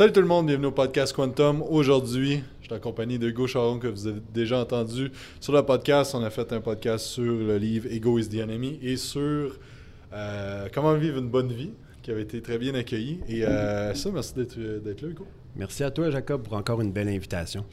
[0.00, 1.60] Salut tout le monde, bienvenue au podcast Quantum.
[1.60, 5.62] Aujourd'hui, je suis en compagnie de Hugo Charon que vous avez déjà entendu sur le
[5.62, 6.14] podcast.
[6.14, 9.58] On a fait un podcast sur le livre Ego is the Enemy et sur
[10.14, 11.72] euh, comment vivre une bonne vie
[12.02, 13.20] qui avait été très bien accueilli.
[13.28, 15.26] Et euh, ça, merci d'être d'être là, Hugo.
[15.54, 17.66] Merci à toi, Jacob, pour encore une belle invitation.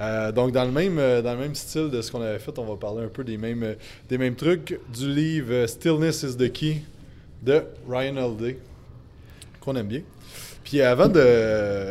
[0.00, 2.58] Euh, donc, dans le, même, euh, dans le même style de ce qu'on avait fait,
[2.58, 3.74] on va parler un peu des mêmes, euh,
[4.06, 6.82] des mêmes trucs du livre euh, Stillness is the Key
[7.42, 8.58] de Ryan Holiday,
[9.62, 10.02] qu'on aime bien.
[10.70, 11.18] Puis avant de.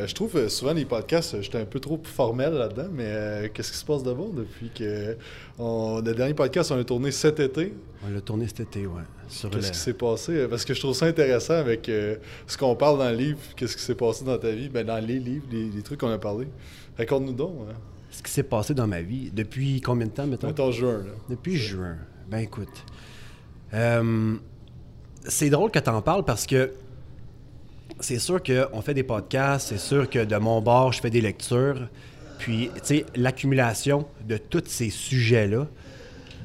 [0.08, 3.74] Je trouve euh, souvent les podcasts, j'étais un peu trop formel là-dedans, mais euh, qu'est-ce
[3.74, 5.18] qui se passe de bon depuis que.
[5.58, 7.74] On, le dernier podcast, on a tourné cet été?
[8.08, 9.02] On l'a tourné cet été, ouais.
[9.28, 10.48] Sur Qu'est-ce qui s'est passé?
[10.50, 12.16] Parce que je trouve ça intéressant avec euh,
[12.48, 15.06] ce qu'on parle dans le livre, qu'est-ce qui s'est passé dans ta vie, ben, dans
[15.06, 16.48] les livres, les, les trucs qu'on a parlé.
[16.98, 17.56] Raconte-nous donc.
[17.70, 17.74] Hein.
[18.12, 19.30] Ce qui s'est passé dans ma vie.
[19.34, 20.48] Depuis combien de temps, mettons?
[20.48, 21.00] Mettons juin.
[21.00, 21.12] Là.
[21.30, 21.98] Depuis juin.
[22.32, 22.70] Ben écoute.
[23.74, 24.36] euh,
[25.28, 26.72] c'est drôle que tu en parles parce que
[28.00, 31.22] c'est sûr qu'on fait des podcasts, c'est sûr que de mon bord, je fais des
[31.22, 31.88] lectures.
[32.38, 35.68] Puis, tu sais, l'accumulation de tous ces sujets-là,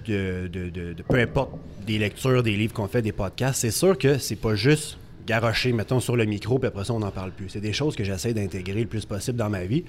[0.07, 1.53] de, peu importe
[1.87, 5.73] des lectures, des livres qu'on fait, des podcasts, c'est sûr que c'est pas juste garocher,
[5.73, 7.49] mettons, sur le micro, puis après ça, on n'en parle plus.
[7.49, 9.83] C'est des choses que j'essaie d'intégrer le plus possible dans ma vie.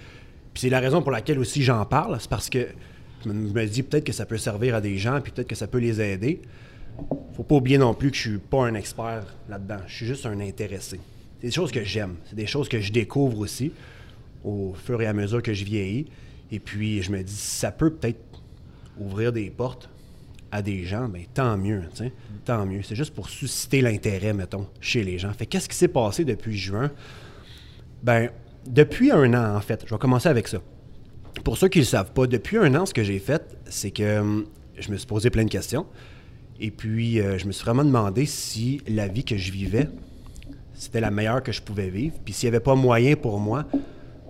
[0.53, 2.67] Puis c'est la raison pour laquelle aussi j'en parle, c'est parce que
[3.25, 5.47] je me, je me dis peut-être que ça peut servir à des gens, puis peut-être
[5.47, 6.41] que ça peut les aider.
[7.35, 9.79] Faut pas oublier non plus que je suis pas un expert là-dedans.
[9.87, 10.99] Je suis juste un intéressé.
[11.39, 12.15] C'est des choses que j'aime.
[12.29, 13.71] C'est des choses que je découvre aussi
[14.43, 16.05] au fur et à mesure que je vieillis.
[16.51, 18.19] Et puis, je me dis, ça peut peut-être
[18.99, 19.89] ouvrir des portes
[20.51, 22.13] à des gens, ben tant mieux, tu sais.
[22.45, 22.81] Tant mieux.
[22.83, 25.33] C'est juste pour susciter l'intérêt, mettons, chez les gens.
[25.33, 26.91] Fait qu'est-ce qui s'est passé depuis juin?
[28.03, 28.29] Ben,
[28.67, 29.83] depuis un an, en fait.
[29.85, 30.59] Je vais commencer avec ça.
[31.43, 33.91] Pour ceux qui ne le savent pas, depuis un an, ce que j'ai fait, c'est
[33.91, 34.45] que hum,
[34.77, 35.85] je me suis posé plein de questions.
[36.59, 39.89] Et puis, euh, je me suis vraiment demandé si la vie que je vivais,
[40.75, 42.15] c'était la meilleure que je pouvais vivre.
[42.23, 43.65] Puis s'il n'y avait pas moyen pour moi,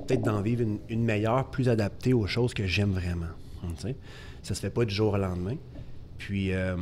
[0.06, 3.26] peut-être d'en vivre une, meilleure, plus adaptée aux choses que j'aime vraiment.
[3.64, 3.96] Hum, tu sais.
[4.44, 5.56] Ça se fait pas du jour au lendemain.
[6.18, 6.76] Puis, euh,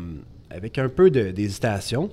[0.49, 2.09] avec un peu d'hésitation,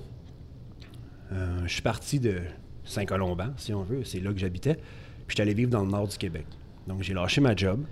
[1.31, 2.39] euh, je suis parti de
[2.85, 4.03] Saint-Colomban, si on veut.
[4.03, 4.75] C'est là que j'habitais.
[4.75, 6.45] Puis, je suis allé vivre dans le nord du Québec.
[6.87, 7.83] Donc, j'ai lâché ma job.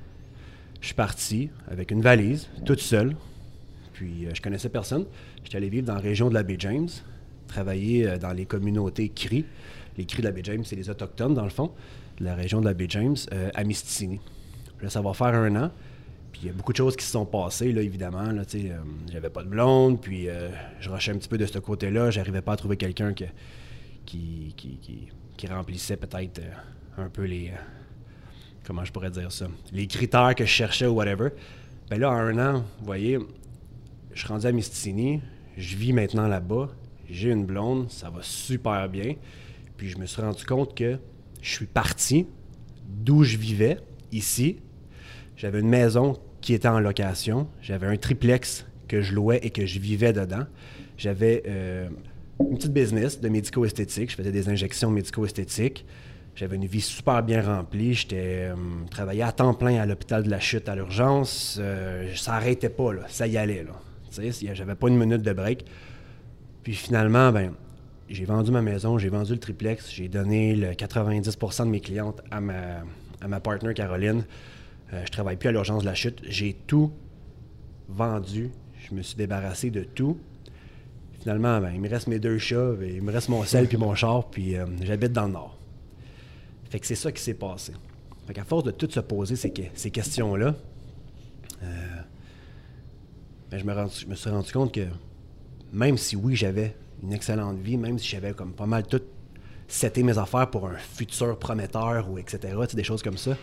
[0.81, 3.15] Je suis parti avec une valise, toute seule.
[3.93, 5.05] Puis, euh, je connaissais personne.
[5.43, 6.87] J'étais allé vivre dans la région de la baie James,
[7.49, 9.45] travailler euh, dans les communautés CRI.
[9.97, 11.71] Les CRI de la baie James, c'est les Autochtones, dans le fond,
[12.19, 14.21] de la région de la baie James, euh, à Mistissini.
[14.81, 15.71] Là, ça va faire un an.
[16.31, 18.31] Puis il y a beaucoup de choses qui se sont passées, là, évidemment.
[18.31, 18.77] Là, euh,
[19.11, 20.49] j'avais pas de blonde, puis euh,
[20.79, 22.11] je rushais un petit peu de ce côté-là.
[22.11, 23.25] J'arrivais pas à trouver quelqu'un que-
[24.05, 26.41] qui, qui, qui- qui remplissait peut-être
[26.97, 27.51] un peu les.
[28.65, 29.47] comment je pourrais dire ça?
[29.73, 31.29] Les critères que je cherchais ou whatever.
[31.89, 33.17] Ben là, en un an, vous voyez,
[34.13, 35.21] je suis rendu à Mistissini,
[35.57, 36.69] je vis maintenant là-bas,
[37.09, 39.15] j'ai une blonde, ça va super bien.
[39.77, 40.97] Puis je me suis rendu compte que
[41.41, 42.27] je suis parti
[42.87, 43.77] d'où je vivais,
[44.11, 44.57] ici.
[45.37, 49.65] J'avais une maison qui était en location, j'avais un triplex que je louais et que
[49.65, 50.45] je vivais dedans.
[50.97, 51.87] J'avais euh,
[52.39, 55.85] une petite business de médico-esthétique, je faisais des injections médico-esthétiques.
[56.35, 57.93] J'avais une vie super bien remplie.
[57.93, 58.55] J'étais euh,
[58.89, 61.57] travaillais à temps plein à l'hôpital de la chute à l'urgence.
[61.59, 63.01] Euh, ça n'arrêtait pas, là.
[63.09, 63.65] ça y allait.
[63.65, 63.73] Là.
[64.53, 65.65] J'avais pas une minute de break.
[66.69, 67.53] Puis finalement, ben,
[68.09, 72.21] j'ai vendu ma maison, j'ai vendu le triplex, j'ai donné le 90% de mes clientes
[72.29, 72.83] à ma,
[73.21, 74.23] à ma partner Caroline.
[74.93, 76.21] Euh, je travaille plus à l'urgence de la chute.
[76.27, 76.91] J'ai tout
[77.87, 78.51] vendu.
[78.87, 80.19] Je me suis débarrassé de tout.
[81.19, 83.95] Finalement, ben, il me reste mes deux chats, il me reste mon sel puis mon
[83.95, 85.57] char, puis euh, j'habite dans le nord.
[86.69, 87.73] Fait que c'est ça qui s'est passé.
[88.27, 90.53] Fait qu'à force de tout se poser ces, ces questions-là,
[91.63, 91.65] euh,
[93.49, 94.85] ben, je me suis rendu compte que
[95.71, 99.01] même si oui, j'avais une excellente vie, même si j'avais comme pas mal tout
[99.67, 103.37] seté mes affaires pour un futur prometteur ou etc., tu sais, des choses comme ça,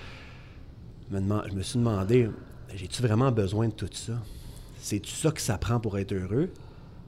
[1.10, 2.28] me je me suis demandé,
[2.74, 4.14] j'ai-tu vraiment besoin de tout ça?
[4.80, 6.50] C'est-tu ça que ça prend pour être heureux?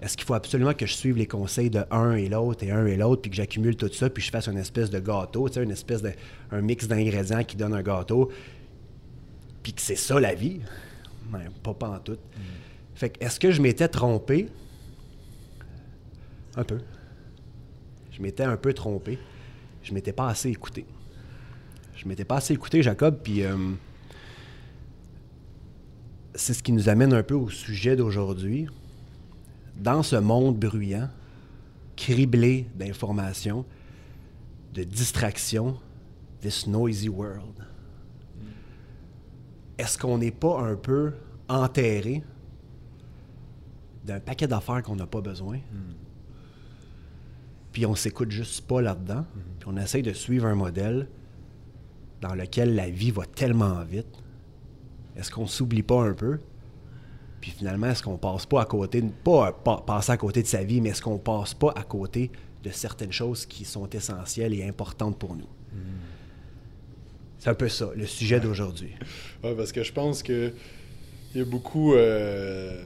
[0.01, 2.87] Est-ce qu'il faut absolument que je suive les conseils de un et l'autre et un
[2.87, 5.55] et l'autre, puis que j'accumule tout ça, puis je fasse une espèce de gâteau, tu
[5.55, 6.13] sais, une espèce de
[6.53, 8.31] un mix d'ingrédients qui donne un gâteau,
[9.63, 10.61] puis que c'est ça la vie?
[11.31, 12.19] Ben, pas pas en tout.
[12.95, 14.49] Fait que est-ce que je m'étais trompé?
[16.57, 16.79] Un peu.
[18.11, 19.19] Je m'étais un peu trompé.
[19.83, 20.87] Je m'étais pas assez écouté.
[21.95, 23.57] Je m'étais pas assez écouté, Jacob, puis euh,
[26.35, 28.69] c'est ce qui nous amène un peu au sujet d'aujourd'hui.
[29.77, 31.09] Dans ce monde bruyant,
[31.97, 33.65] criblé d'informations,
[34.75, 35.77] de distractions,
[36.41, 37.67] this noisy world,
[39.79, 41.15] est-ce qu'on n'est pas un peu
[41.49, 42.23] enterré
[44.05, 45.59] d'un paquet d'affaires qu'on n'a pas besoin?
[47.73, 49.25] Puis on s'écoute juste pas là-dedans.
[49.61, 51.09] Puis on essaye de suivre un modèle
[52.21, 54.07] dans lequel la vie va tellement vite,
[55.17, 56.39] est-ce qu'on s'oublie pas un peu?
[57.41, 60.65] Puis finalement, est-ce qu'on passe pas à côté, pas, pas passer à côté de sa
[60.65, 62.33] vie, mais est-ce qu'on passe pas à côté
[62.65, 65.47] de certaines choses qui sont essentielles et importantes pour nous?
[67.39, 68.91] C'est un peu ça, le sujet d'aujourd'hui.
[69.43, 70.53] Parce que je pense que
[71.35, 71.95] il y a beaucoup.
[71.95, 72.85] euh,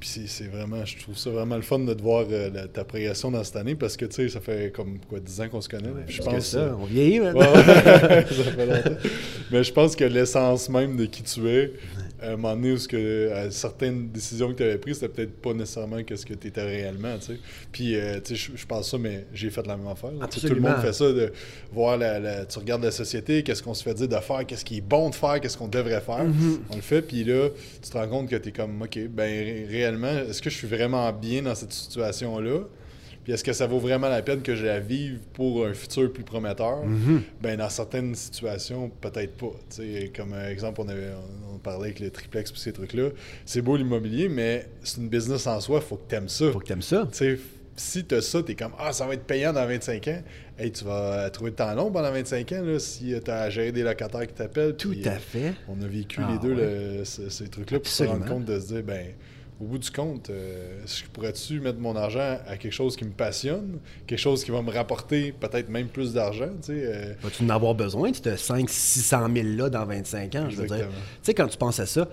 [0.00, 2.82] puis c'est- vraiment, je trouve ça vraiment le fun de te voir euh, la- ta
[2.84, 5.60] progression dans cette année parce que tu sais, ça fait comme quoi 10 ans qu'on
[5.60, 5.88] se connaît?
[5.88, 6.00] là.
[6.08, 7.40] je Parce que pense ça, euh, on vieillit maintenant.
[7.40, 9.00] Ouais, ouais, ça fait longtemps.
[9.52, 11.72] Mais je pense que l'essence même de qui tu es,
[12.22, 15.08] à un moment donné où ce que, à certaines décisions que tu avais prises, c'était
[15.08, 17.38] peut-être pas nécessairement que ce que tu étais réellement, tu sais.
[17.72, 20.10] Puis, euh, tu sais, je- je pense ça, mais j'ai fait la même affaire.
[20.40, 21.32] Tout le monde fait ça, de
[21.72, 24.64] voir la, la- tu regardes la société, qu'est-ce qu'on se fait dire de faire, qu'est-ce
[24.64, 26.24] qui est bon de faire, qu'est-ce qu'on devrait faire.
[26.24, 26.58] Mm-hmm.
[26.70, 27.48] On le fait, puis là,
[27.82, 30.56] tu te rends compte que tu es comme, OK, ben ré- réellement, est-ce que je
[30.56, 32.60] suis vraiment bien dans cette situation-là?
[33.30, 36.12] Puis est-ce que ça vaut vraiment la peine que je la vive pour un futur
[36.12, 36.84] plus prometteur?
[36.84, 37.20] Mm-hmm.
[37.40, 39.52] Ben dans certaines situations, peut-être pas.
[39.72, 41.10] Tu sais, comme un exemple, on, avait,
[41.52, 43.10] on, on parlait avec le triplex et ces trucs-là.
[43.46, 46.50] C'est beau l'immobilier, mais c'est une business en soi, faut que tu aimes ça.
[46.50, 47.08] Faut que t'aimes ça.
[47.76, 50.22] Si tu as ça, tu es comme Ah, ça va être payant dans 25 ans.
[50.58, 53.48] Hey, tu vas trouver le temps long pendant 25 ans là, si tu as à
[53.50, 54.74] gérer des locataires qui t'appellent.
[54.76, 55.52] Tout à euh, fait.
[55.68, 56.96] On a vécu Ah, les deux ouais.
[56.98, 59.06] le- ce- ces trucs-là pour se rendre compte de se dire ben
[59.60, 63.10] au bout du compte, euh, je pourrais-tu mettre mon argent à quelque chose qui me
[63.10, 67.44] passionne, quelque chose qui va me rapporter peut-être même plus d'argent, tu sais, euh, Vas-tu
[67.44, 70.46] en avoir besoin de ce 500-600 000 là dans 25 ans?
[70.48, 70.88] Je veux dire?
[70.88, 72.08] Tu sais, quand tu penses à ça,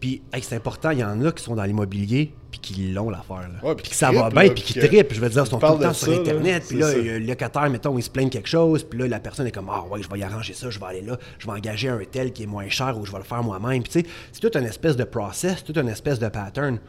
[0.00, 3.10] puis hey, c'est important, il y en a qui sont dans l'immobilier puis qui l'ont
[3.10, 3.48] l'affaire.
[3.48, 3.68] Là.
[3.68, 5.12] Ouais, puis que ça va bien, là, puis qui trippent.
[5.12, 6.64] Je veux dire, ils sont tout le temps sur ça, là, Internet.
[6.66, 8.82] Puis là, le locataire, mettons, il se plaint de quelque chose.
[8.82, 10.86] Puis là, la personne est comme Ah ouais, je vais y arranger ça, je vais
[10.86, 13.24] aller là, je vais engager un tel qui est moins cher ou je vais le
[13.24, 13.82] faire moi-même.
[13.82, 16.80] Puis tu sais, c'est tout une espèce de process, toute une espèce de pattern.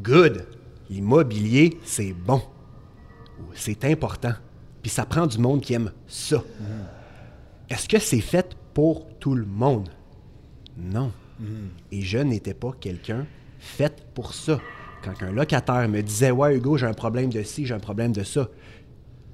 [0.00, 0.46] Good.
[0.88, 2.42] L'immobilier, c'est bon.
[3.54, 4.32] C'est important.
[4.82, 6.42] Puis ça prend du monde qui aime ça.
[7.68, 9.90] Est-ce que c'est fait pour tout le monde?
[10.76, 11.12] Non.
[11.92, 13.26] Et je n'étais pas quelqu'un
[13.58, 14.60] fait pour ça.
[15.02, 18.12] Quand un locataire me disait Ouais, Hugo, j'ai un problème de ci, j'ai un problème
[18.12, 18.48] de ça,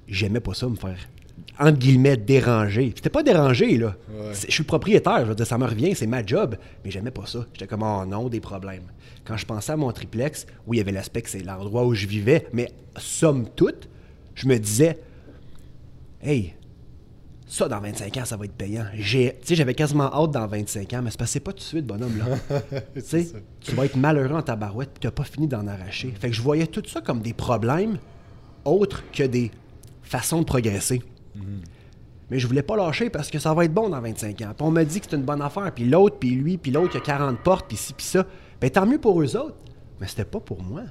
[0.07, 0.99] j'aimais pas ça me faire,
[1.59, 2.93] entre guillemets, déranger.
[2.95, 3.97] C'était pas dérangé, là.
[4.09, 4.33] Ouais.
[4.47, 7.27] Je suis propriétaire, je veux dire, ça me revient, c'est ma job, mais j'aimais pas
[7.27, 7.47] ça.
[7.53, 8.85] J'étais comme, oh non, des problèmes.
[9.25, 11.95] Quand je pensais à mon triplex, oui, il y avait l'aspect que c'est l'endroit où
[11.95, 13.89] je vivais, mais somme toute,
[14.35, 14.99] je me disais,
[16.23, 16.55] hey,
[17.49, 18.85] ça, dans 25 ans, ça va être payant.
[18.95, 21.53] J'ai- Tu sais, j'avais quasiment hâte dans 25 ans, mais c'est parce que c'est pas
[21.53, 22.61] tout de suite, bonhomme, là.
[23.61, 26.13] Tu vas être malheureux en tabarouette puis tu n'as pas fini d'en arracher.
[26.19, 27.99] Fait que je voyais tout ça comme des problèmes
[28.65, 29.51] autres que des
[30.03, 31.03] façons de progresser.
[32.31, 34.53] Mais je voulais pas lâcher parce que ça va être bon dans 25 ans.
[34.57, 35.71] Puis on m'a dit que c'est une bonne affaire.
[35.73, 38.27] Puis l'autre, puis lui, puis l'autre, qui a 40 portes, puis ci, puis ça.
[38.61, 39.55] Ben tant mieux pour eux autres.
[40.01, 40.83] Mais c'était pas pour moi.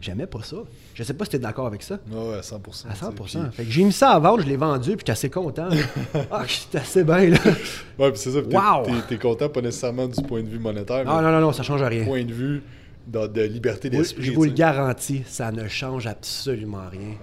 [0.00, 0.58] J'aimais pas ça.
[0.94, 1.98] Je sais pas si tu es d'accord avec ça.
[2.10, 2.86] ouais, ouais, à 100%.
[2.88, 3.14] À tu sais, 100%.
[3.48, 5.68] puis- Fait que j'ai mis ça à vendre, je l'ai vendu, puis j'étais assez content.
[6.30, 7.38] ah, j'étais assez bien, là.
[7.98, 8.40] Ouais, puis c'est ça.
[8.42, 8.84] puis t'es- Wow!
[8.84, 11.52] T'es, t'es content, pas nécessairement du point de vue monétaire, Non, mais non, non, non,
[11.52, 12.00] ça change rien.
[12.00, 12.62] du point de vue
[13.06, 14.22] de, de liberté d'esprit.
[14.22, 17.14] je vous le garantis, ça ne change absolument rien.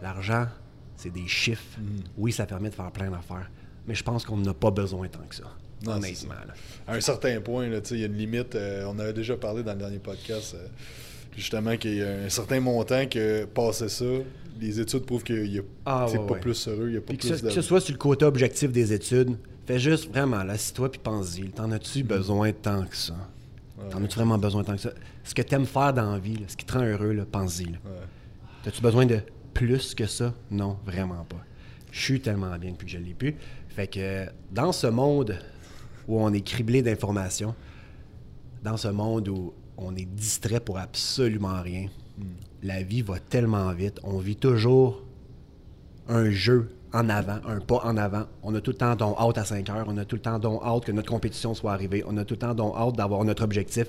[0.00, 0.46] L'argent,
[0.96, 1.62] c'est des chiffres.
[1.78, 1.82] Mm.
[2.18, 3.50] Oui, ça permet de faire plein d'affaires,
[3.88, 5.44] mais je pense qu'on n'a pas besoin tant que ça.
[5.84, 6.34] Non, honnêtement.
[6.86, 8.54] À un certain point, il y a une limite.
[8.54, 10.66] euh, on avait déjà parlé dans le dernier podcast, euh,
[11.36, 14.04] justement, qu'il y a un certain montant que passé ça,
[14.60, 16.40] les études prouvent qu'il y a Ah, ouais, pas ouais.
[16.40, 17.98] plus heureux, il y a pas Puis que, plus ce, que ce soit sur le
[17.98, 19.36] côté objectif des études,
[19.66, 21.50] fais juste vraiment, là, assis-toi puis pense-y.
[21.50, 23.14] T'en as-tu besoin tant que ça?
[23.90, 24.90] T'en as-tu vraiment besoin tant que ça?
[25.22, 27.68] Ce que t'aimes faire dans la vie, là, ce qui te rend heureux, pense-y.
[28.64, 29.20] T'as-tu besoin de
[29.54, 30.34] plus que ça?
[30.50, 31.44] Non, vraiment pas.
[31.92, 33.36] Je suis tellement bien depuis que je l'ai pu.
[33.68, 35.38] Fait que dans ce monde
[36.08, 37.54] où on est criblé d'informations,
[38.64, 41.88] dans ce monde où on est distrait pour absolument rien,
[42.62, 44.00] la vie va tellement vite.
[44.02, 45.02] On vit toujours
[46.08, 48.24] un jeu en avant, un pas en avant.
[48.42, 49.84] On a tout le temps donc hâte à 5 heures.
[49.88, 52.02] On a tout le temps donc hâte que notre compétition soit arrivée.
[52.06, 53.88] On a tout le temps donc hâte d'avoir notre objectif.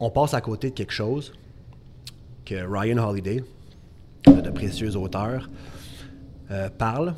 [0.00, 1.32] On passe à côté de quelque chose
[2.44, 3.44] que Ryan Holiday,
[4.26, 5.48] de précieux auteurs,
[6.50, 7.14] euh, parle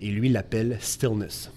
[0.00, 1.50] et lui l'appelle stillness.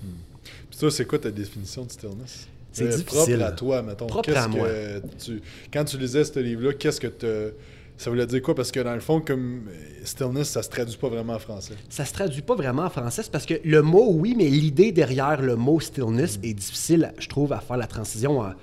[0.73, 2.47] Puis toi, c'est quoi ta définition de stillness?
[2.71, 3.05] C'est Euh, difficile.
[3.37, 4.07] Propre à toi, mettons.
[4.07, 4.67] Propre Qu'est-ce à moi.
[4.67, 5.39] que tu...
[5.71, 7.53] Quand tu lisais ce livre-là, qu'est-ce que tu...
[7.95, 8.55] Ça voulait dire quoi?
[8.55, 9.71] Parce que dans le fond, comme euh,
[10.03, 11.75] stillness, ça se traduit pas vraiment en français.
[11.89, 14.91] Ça se traduit pas vraiment en français, c'est parce que le mot, oui, mais l'idée
[14.91, 18.53] derrière le mot stillness est difficile, je trouve, à faire la transition en,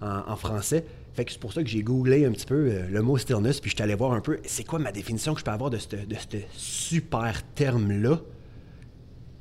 [0.00, 0.86] en- en français.
[1.12, 3.60] Fait que c'est pour ça que j'ai googlé un petit peu euh, le mot stillness,
[3.60, 5.68] puis je suis allé voir un peu c'est quoi ma définition que je peux avoir
[5.68, 8.22] de ce de ce super terme-là,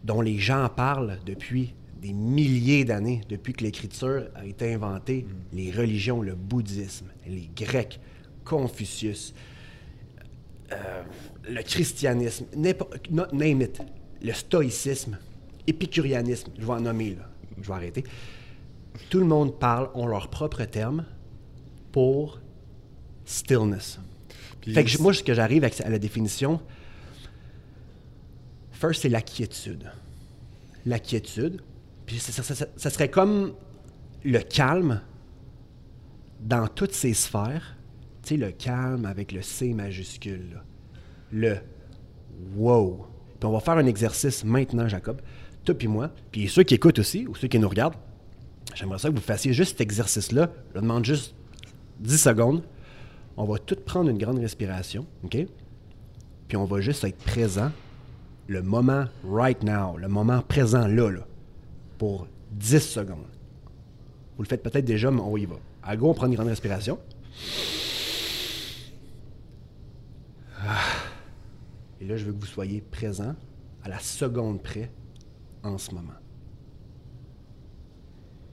[0.04, 5.72] dont les gens parlent depuis des milliers d'années, depuis que l'écriture a été inventée, les
[5.72, 8.00] religions, le bouddhisme, les Grecs,
[8.44, 9.36] Confucius,
[10.72, 11.04] euh,
[11.48, 12.46] le christianisme,
[13.12, 13.82] no- name it.
[14.24, 15.18] le stoïcisme,
[15.68, 17.30] épicurianisme, je vais en nommer, là.
[17.62, 18.04] je vais arrêter.
[19.10, 21.06] Tout le monde parle, ont leur propre terme
[21.92, 22.40] pour
[23.26, 24.00] stillness.
[24.60, 26.60] Puis Fait que moi, ce que j'arrive à la définition,
[28.72, 29.92] first, c'est la quiétude.
[30.86, 31.62] La quiétude.
[32.06, 33.54] Puis ça, serait comme
[34.24, 35.02] le calme
[36.42, 37.78] dans toutes ses sphères.
[38.24, 40.62] Tu sais, le calme avec le C majuscule.
[41.32, 41.58] Le
[42.56, 43.06] wow.
[43.40, 45.22] Puis on va faire un exercice maintenant, Jacob,
[45.66, 47.96] toi puis moi, puis ceux qui écoutent aussi, ou ceux qui nous regardent,
[48.76, 50.52] j'aimerais ça que vous fassiez juste cet exercice-là.
[50.76, 51.36] Je demande juste
[52.00, 52.64] 10 secondes.
[53.38, 55.38] On va tout prendre une grande respiration, OK?
[56.48, 57.72] Puis on va juste être présent,
[58.48, 61.26] le moment right now, le moment présent là, là,
[62.02, 63.28] pour 10 secondes.
[64.36, 65.58] Vous le faites peut-être déjà, mais on y va.
[65.84, 66.98] À go, on prend une grande respiration.
[70.58, 70.80] Ah.
[72.00, 73.36] Et là, je veux que vous soyez présent
[73.84, 74.90] à la seconde près
[75.62, 76.18] en ce moment.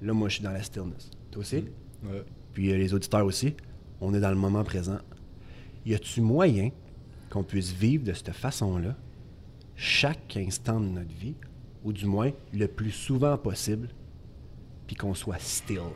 [0.02, 1.10] Là, moi, je suis dans la stillness.
[1.30, 1.64] Toi aussi?
[2.04, 2.22] Ouais.
[2.52, 3.54] puis euh, les auditeurs aussi,
[4.02, 4.98] on est dans le moment présent.
[5.86, 6.68] Y a-tu moyen
[7.30, 8.94] qu'on puisse vivre de cette façon-là
[9.74, 11.34] chaque instant de notre vie,
[11.88, 13.88] ou du moins le plus souvent possible,
[14.86, 15.88] puis qu'on soit still?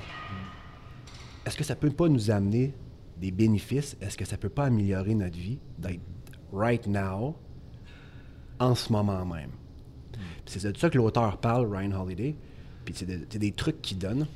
[1.44, 2.72] Est-ce que ça peut pas nous amener
[3.18, 3.94] des bénéfices?
[4.00, 6.00] Est-ce que ça peut pas améliorer notre vie d'être
[6.50, 7.36] right now,
[8.58, 9.50] en ce moment même?
[10.46, 12.34] C'est de ça que l'auteur parle, Ryan Holiday.
[12.86, 14.26] Puis c'est des trucs qu'il donne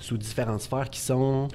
[0.00, 1.48] sous différentes sphères qui sont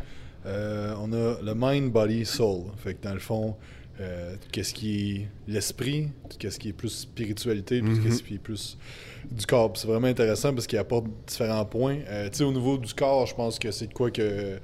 [0.46, 2.66] Euh, on a le mind, body, soul.
[2.78, 3.56] Fait que dans le fond,
[4.02, 6.10] euh, qu'est-ce qui est l'esprit,
[6.40, 8.78] qu'est-ce qui est plus spiritualité, puis qu'est-ce qui est plus
[9.32, 9.72] du corps.
[9.72, 12.00] Puis C'est vraiment intéressant parce qu'il apporte différents points.
[12.08, 14.60] Euh, tu sais, au niveau du corps, je pense que c'est de quoi que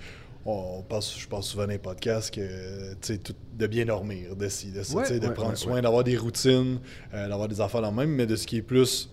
[0.46, 3.20] on passe, je pense souvent dans les podcasts que tu sais,
[3.58, 6.80] de bien dormir, de, de, Ouais, prendre ouais, soin, d'avoir des routines,
[7.14, 9.10] euh, d'avoir des affaires dans le même, mais de ce qui est plus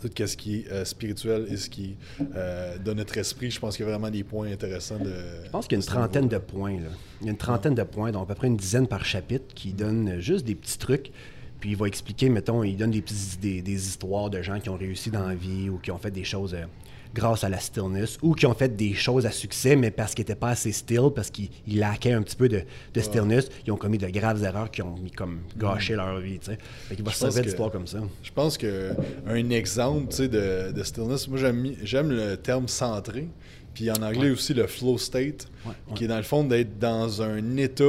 [0.00, 1.96] tout ce qui est euh, spirituel et ce qui
[2.34, 5.12] euh, de notre esprit, je pense qu'il y a vraiment des points intéressants de.
[5.44, 6.74] Je pense qu'il y a une trentaine de points.
[6.74, 6.88] Là.
[7.20, 9.54] Il y a une trentaine de points, donc à peu près une dizaine par chapitre,
[9.54, 11.12] qui donnent juste des petits trucs.
[11.60, 14.70] Puis il va expliquer, mettons, il donne des, petits, des, des histoires de gens qui
[14.70, 16.64] ont réussi dans la vie ou qui ont fait des choses euh,
[17.14, 20.22] grâce à la stillness ou qui ont fait des choses à succès, mais parce qu'ils
[20.22, 22.62] n'étaient pas assez still, parce qu'ils ils lackaient un petit peu de,
[22.94, 26.38] de stillness, ils ont commis de graves erreurs qui ont mis comme gâché leur vie.
[26.40, 27.98] Fait qu'il va Je se pense servir que- d'histoires comme ça.
[28.22, 28.92] Je pense que
[29.26, 31.38] un exemple de, de stillness, moi
[31.82, 33.28] j'aime le terme centré,
[33.74, 35.94] puis en anglais aussi le flow state, Ouais, ouais.
[35.94, 37.84] qui est dans le fond d'être dans un état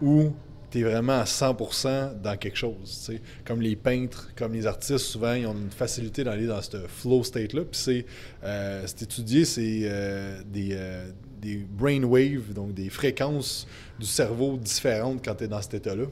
[0.00, 0.32] où
[0.72, 3.04] tu es vraiment à 100% dans quelque chose.
[3.06, 3.22] tu sais.
[3.44, 7.22] Comme les peintres, comme les artistes, souvent ils ont une facilité d'aller dans ce flow
[7.22, 7.62] state-là.
[7.62, 8.06] Puis c'est
[8.42, 11.10] euh, étudié, c'est euh, des, euh,
[11.40, 13.66] des brain waves, donc des fréquences
[14.00, 16.06] du cerveau différentes quand tu es dans cet état-là.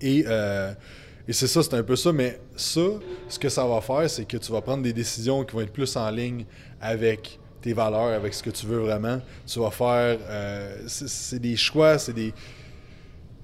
[0.00, 0.72] Et, euh,
[1.28, 2.12] et c'est ça, c'est un peu ça.
[2.12, 2.80] Mais ça,
[3.28, 5.72] ce que ça va faire, c'est que tu vas prendre des décisions qui vont être
[5.72, 6.44] plus en ligne
[6.80, 9.20] avec tes valeurs, avec ce que tu veux vraiment.
[9.46, 10.18] Tu vas faire.
[10.28, 12.34] euh, c'est des choix, c'est des.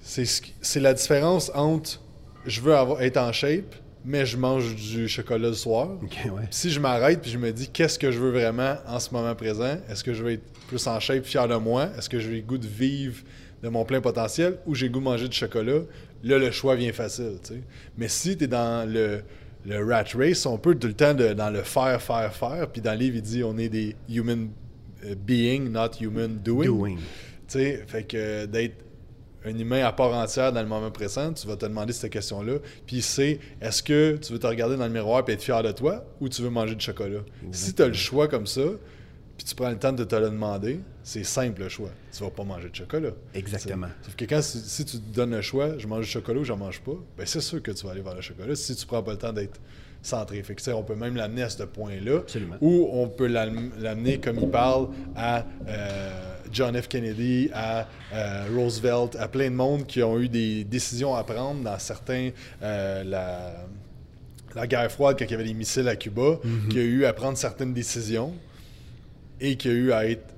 [0.08, 2.00] C'est ce la différence entre
[2.46, 3.74] je veux avoir, être en shape,
[4.06, 5.90] mais je mange du chocolat le soir.
[6.00, 6.44] Ouais.
[6.50, 9.34] Si je m'arrête puis je me dis qu'est-ce que je veux vraiment en ce moment
[9.34, 12.30] présent, est-ce que je veux être plus en shape, fier de moi, est-ce que j'ai
[12.36, 13.22] le goût de vivre
[13.62, 14.56] de mon plein potentiel?
[14.66, 15.80] Ou j'ai le goût de manger du chocolat,
[16.24, 17.34] là le choix vient facile.
[17.98, 19.20] Mais si tu es dans le,
[19.66, 22.80] le rat race, on peut tout le temps de- dans le faire, faire, faire, puis
[22.80, 24.48] dans le livre il dit on est des human
[25.04, 26.96] euh, being, not human doing.
[27.48, 28.76] Fait que d'être
[29.48, 32.58] un humain à part entière dans le moment présent, tu vas te demander cette question-là.
[32.86, 35.72] Puis c'est, est-ce que tu veux te regarder dans le miroir et être fier de
[35.72, 37.20] toi ou tu veux manger du chocolat?
[37.52, 38.62] Si tu as le choix comme ça,
[39.36, 41.90] puis tu prends le temps de te le demander, c'est simple le choix.
[42.12, 43.12] Tu vas pas manger de chocolat.
[43.34, 43.86] Exactement.
[43.86, 44.06] T'sais.
[44.06, 46.44] Sauf que quand si, si tu te donnes le choix, je mange du chocolat ou
[46.44, 48.84] je mange pas, ben c'est sûr que tu vas aller vers le chocolat si tu
[48.84, 49.60] prends pas le temps d'être
[50.02, 50.42] centré.
[50.42, 52.20] Fait que, on peut même l'amener à ce point-là.
[52.60, 56.88] Ou on peut l'am- l'amener, comme il parle, à euh, John F.
[56.88, 61.62] Kennedy, à euh, Roosevelt, à plein de monde qui ont eu des décisions à prendre
[61.62, 62.30] dans certains.
[62.62, 63.66] euh, la,
[64.54, 66.38] la guerre froide, quand il y avait les missiles à Cuba,
[66.70, 68.32] qui a eu à prendre certaines décisions
[69.40, 70.34] et qui a eu à être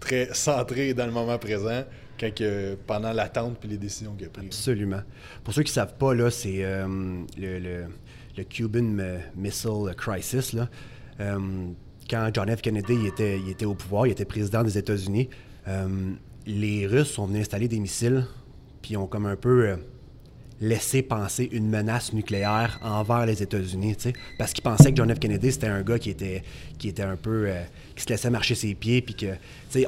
[0.00, 1.84] très centré dans le moment présent
[2.18, 4.46] quand que- pendant l'attente puis les décisions qu'il a prises.
[4.48, 5.02] Absolument.
[5.44, 6.86] Pour ceux qui ne savent pas, là, c'est euh,
[7.38, 7.84] le, le-
[8.36, 8.96] le Cuban
[9.36, 10.56] Missile Crisis.
[11.20, 11.38] Euh,
[12.08, 12.62] quand John F.
[12.62, 15.28] Kennedy était, était au pouvoir, il était président des États-Unis,
[15.68, 16.12] euh,
[16.46, 18.26] les Russes sont venus installer des missiles,
[18.82, 19.76] puis ont comme un peu euh,
[20.60, 23.96] laissé penser une menace nucléaire envers les États-Unis,
[24.38, 25.20] parce qu'ils pensaient que John F.
[25.20, 26.42] Kennedy, c'était un gars qui était,
[26.78, 27.48] qui était un peu...
[27.94, 29.26] qui se laissait marcher ses pieds, puis que,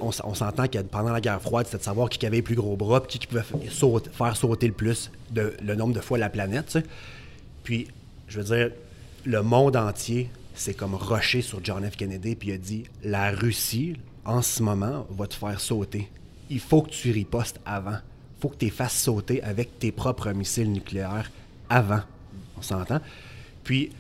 [0.00, 2.54] on, on s'entend que pendant la guerre froide, c'était de savoir qui avait les plus
[2.54, 6.30] gros bras, puis qui, pouvait faire sauter le plus, de, le nombre de fois la
[6.30, 6.78] planète.
[7.64, 7.88] Puis
[8.33, 8.71] je veux dire,
[9.27, 11.97] le monde entier s'est comme rushé sur John F.
[11.97, 16.09] Kennedy, puis il a dit La Russie, en ce moment, va te faire sauter.
[16.49, 17.99] Il faut que tu ripostes avant.
[18.39, 21.31] Il faut que tu fasses sauter avec tes propres missiles nucléaires
[21.69, 22.01] avant.
[22.57, 23.01] On s'entend?
[23.65, 23.91] Puis,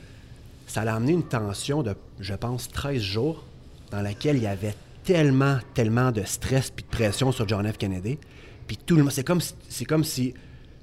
[0.66, 3.44] ça a amené une tension de, je pense, 13 jours
[3.90, 4.74] dans laquelle il y avait
[5.04, 7.76] tellement, tellement de stress puis de pression sur John F.
[7.76, 8.18] Kennedy.
[8.66, 10.32] Puis tout le monde, c'est comme, c'est comme si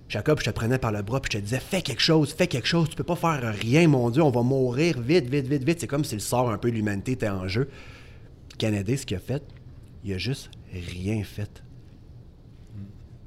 [0.10, 2.48] Jacob, je te prenais par le bras puis je te disais fais quelque chose, fais
[2.48, 5.64] quelque chose, tu peux pas faire rien, mon Dieu, on va mourir vite, vite, vite,
[5.64, 5.80] vite.
[5.80, 7.70] C'est comme si le sort un peu de l'humanité était en jeu.
[8.58, 9.44] Kennedy, ce qu'il a fait,
[10.04, 11.64] il a juste rien fait.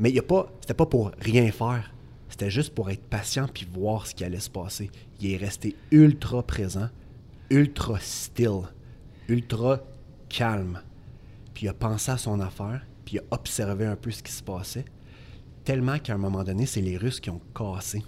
[0.00, 1.92] Mais il a pas, c'était pas pour rien faire.
[2.28, 4.90] C'était juste pour être patient puis voir ce qui allait se passer.
[5.20, 6.88] Il est resté ultra présent,
[7.50, 8.62] ultra still,
[9.28, 9.80] ultra
[10.28, 10.80] calme.
[11.54, 14.32] Puis il a pensé à son affaire, puis il a observé un peu ce qui
[14.32, 14.84] se passait.
[15.64, 18.02] Tellement qu'à un moment donné, c'est les Russes qui ont cassé.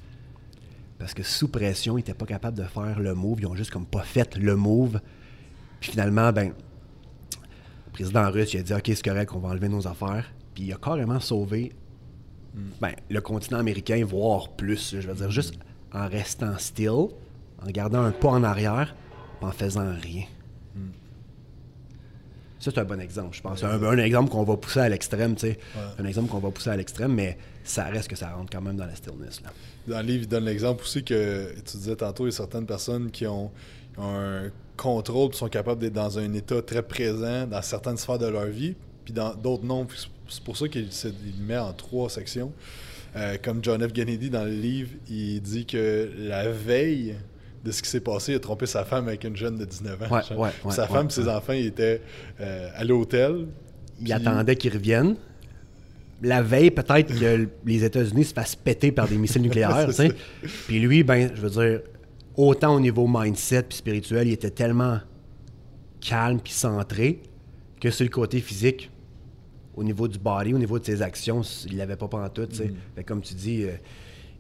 [0.99, 3.41] Parce que sous pression, ils n'étaient pas capables de faire le move.
[3.41, 5.01] Ils ont juste comme pas fait le move.
[5.81, 6.53] Puis finalement, ben,
[7.87, 10.33] le président russe il a dit Ok, c'est correct, on va enlever nos affaires.
[10.55, 11.73] Puis il a carrément sauvé
[12.81, 14.97] ben, le continent américain, voire plus.
[15.01, 15.55] Je veux dire, juste
[15.93, 17.09] en restant still,
[17.63, 18.95] en gardant un pas en arrière,
[19.41, 20.25] en faisant rien.
[22.65, 23.61] Ça, c'est un bon exemple, je pense.
[23.61, 25.59] C'est un, un exemple qu'on va pousser à l'extrême, tu sais.
[25.99, 28.77] Un exemple qu'on va pousser à l'extrême, mais ça reste que ça rentre quand même
[28.77, 29.43] dans la stillness.
[29.43, 29.51] Là.
[29.87, 32.65] Dans le livre, il donne l'exemple aussi que tu disais tantôt, il y a certaines
[32.65, 33.51] personnes qui ont,
[33.99, 38.19] ont un contrôle qui sont capables d'être dans un état très présent dans certaines sphères
[38.19, 39.85] de leur vie, puis dans d'autres non.
[39.85, 40.89] Puis C'est pour ça qu'il
[41.41, 42.51] met en trois sections.
[43.15, 43.93] Euh, comme John F.
[43.93, 47.17] Kennedy dans le livre, il dit que la veille
[47.65, 50.03] de ce qui s'est passé, il a trompé sa femme avec une jeune de 19
[50.03, 50.15] ans.
[50.15, 50.39] Ouais, genre.
[50.39, 52.03] ouais, Puis ouais, sa femme et ses enfants ils étaient
[52.41, 53.47] euh, à l'hôtel.
[53.99, 55.17] Il Puis- attendait qu'ils reviennent.
[56.23, 59.89] La veille, peut-être que les États-Unis se fassent péter par des missiles nucléaires.
[60.67, 61.81] Puis lui, ben, je veux dire,
[62.37, 64.99] autant au niveau mindset puis spirituel, il était tellement
[66.01, 67.21] calme puis centré
[67.81, 68.91] que sur le côté physique,
[69.75, 72.73] au niveau du body, au niveau de ses actions, il l'avait pas pantoute, tu sais.
[72.95, 73.73] Fait que comme tu dis, euh,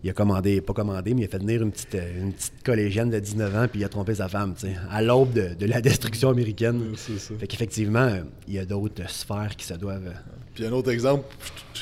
[0.05, 2.63] il a commandé, pas commandé, mais il a fait venir une petite, euh, une petite
[2.63, 5.55] collégienne de 19 ans puis il a trompé sa femme, tu sais, à l'aube de,
[5.55, 6.93] de la destruction américaine.
[6.97, 7.35] C'est ça.
[7.39, 10.07] Fait qu'effectivement, euh, il y a d'autres sphères qui se doivent...
[10.07, 11.25] euh, Puis un autre exemple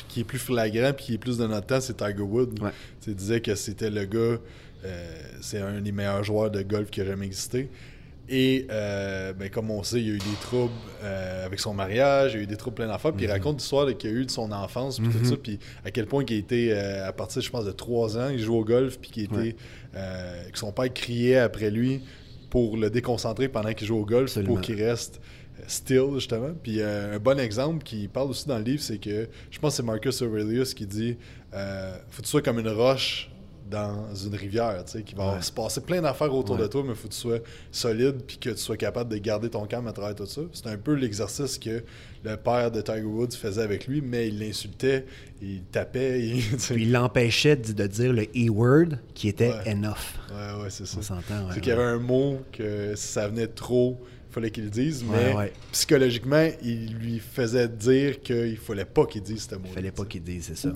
[0.08, 2.54] qui est plus flagrant puis qui est plus de notre temps, c'est Tiger Woods.
[2.62, 2.70] Ouais.
[3.00, 4.38] Tu sais, Il disait que c'était le gars,
[4.84, 7.68] euh, c'est un des meilleurs joueurs de golf qui a jamais existé.
[8.28, 11.74] Et euh, ben, comme on sait, il y a eu des troubles euh, avec son
[11.74, 13.12] mariage, il y a eu des troubles plein d'affaires.
[13.12, 15.58] Puis il raconte l'histoire qu'il y a eu de son enfance, puis tout ça, puis
[15.84, 18.38] à quel point il a été, euh, à partir, je pense, de 3 ans, il
[18.38, 19.56] joue au golf, puis qu'il était, Ouais.
[19.96, 22.00] euh, que son père criait après lui
[22.48, 24.54] pour le déconcentrer pendant qu'il joue au golf, Absolument.
[24.54, 25.20] pour qu'il reste
[25.66, 26.50] still, justement.
[26.62, 29.76] Puis un bon exemple qui parle aussi dans le livre, c'est que je pense que
[29.78, 31.16] c'est Marcus Aurelius qui dit
[31.52, 33.30] faut que tu sois comme une roche
[33.72, 35.42] dans une rivière, tu sais, qui va Ouais.
[35.42, 36.62] se passer plein d'affaires autour Ouais.
[36.62, 37.38] de toi, mais faut que tu sois
[37.72, 40.42] solide puis que tu sois capable de garder ton calme à travers tout ça.
[40.52, 41.82] C'est un peu l'exercice que
[42.24, 45.06] le père de Tiger Woods faisait avec lui, mais il l'insultait,
[45.40, 46.42] il tapait, il.
[46.70, 49.72] Puis il l'empêchait de, de dire le E-word qui était Ouais.
[49.72, 49.96] enough.
[50.30, 50.98] Ouais, ouais, c'est ça.
[50.98, 53.98] On s'entend, ouais, c'est qu'il y avait un mot que si ça venait trop,
[54.30, 59.22] il fallait qu'il le dise, mais psychologiquement, il lui faisait dire qu'il fallait pas qu'il
[59.22, 59.62] dise ce mot.
[59.66, 60.72] Il fallait pas qu'il dise, c'est ça.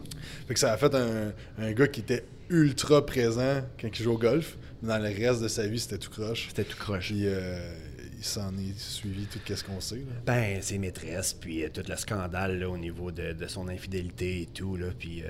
[0.49, 4.13] Fait que ça a fait un, un gars qui était ultra présent quand il joue
[4.13, 6.47] au golf, mais dans le reste de sa vie, c'était tout croche.
[6.49, 7.07] C'était tout croche.
[7.09, 7.59] Puis euh,
[8.19, 9.97] il s'en est suivi tout ce qu'on sait.
[9.97, 10.03] là.
[10.27, 14.43] Ben, ses maîtresses, puis euh, tout le scandale là, au niveau de, de son infidélité
[14.43, 15.29] et tout, là, puis euh,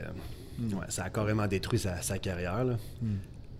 [0.58, 0.72] Hmm.
[0.78, 2.64] ouais, ça a carrément détruit sa, sa carrière.
[2.64, 2.78] Là.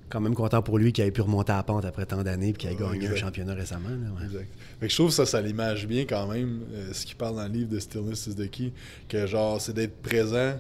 [0.09, 2.55] Quand même content pour lui qu'il ait pu remonter à la pente après tant d'années
[2.55, 3.91] puis qu'il ait Ouais, gagné un championnat récemment.
[3.91, 4.25] là, ouais.
[4.25, 4.49] Exact.
[4.81, 6.61] Fait que je trouve ça, ça l'image bien quand même,
[6.95, 8.73] ce qu'il parle dans le livre de Stillness is the Key,
[9.11, 10.59] que genre, c'est d'être présent.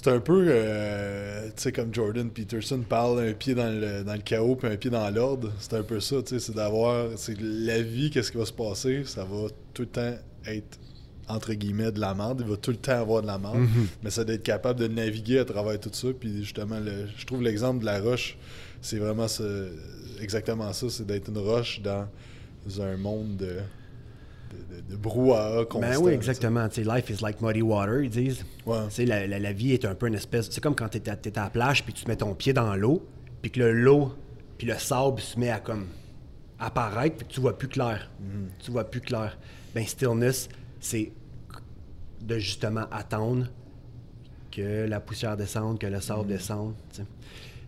[0.00, 4.12] C'est un peu, euh, tu sais, comme Jordan Peterson parle, un pied dans le, dans
[4.14, 5.50] le chaos puis un pied dans l'ordre.
[5.58, 8.52] C'est un peu ça, tu sais, c'est d'avoir, c'est la vie, qu'est-ce qui va se
[8.52, 10.14] passer, ça va tout le temps
[10.46, 10.78] être,
[11.26, 12.42] entre guillemets, de la merde.
[12.44, 13.66] Il va tout le temps avoir de la merde,
[14.04, 16.06] mais c'est d'être capable de naviguer à travers tout ça.
[16.18, 18.38] Puis justement, le- je trouve l'exemple de la roche,
[18.80, 19.68] c'est vraiment ce-
[20.20, 22.06] exactement ça, c'est d'être une roche dans
[22.80, 23.56] un monde de,
[24.50, 25.80] de, de- de brouhaha constant.
[25.80, 26.66] Ben oui, exactement.
[26.76, 28.44] Life is like muddy water, ils disent.
[28.66, 28.86] Ouais.
[29.06, 30.48] La, la- la vie est un peu une espèce.
[30.50, 33.06] C'est comme quand tu es, à la plage puis tu mets ton pied dans l'eau,
[33.42, 34.14] puis que le l'eau,
[34.56, 35.86] puis le sable se met à comme
[36.58, 38.10] apparaître, puis que tu vois plus clair.
[38.60, 39.38] Tu vois plus clair.
[39.74, 40.48] Ben, stillness,
[40.80, 41.12] c'est
[42.20, 43.46] de justement attendre
[44.50, 46.74] que la poussière descende, que le sable descende.
[46.90, 47.06] tu sais.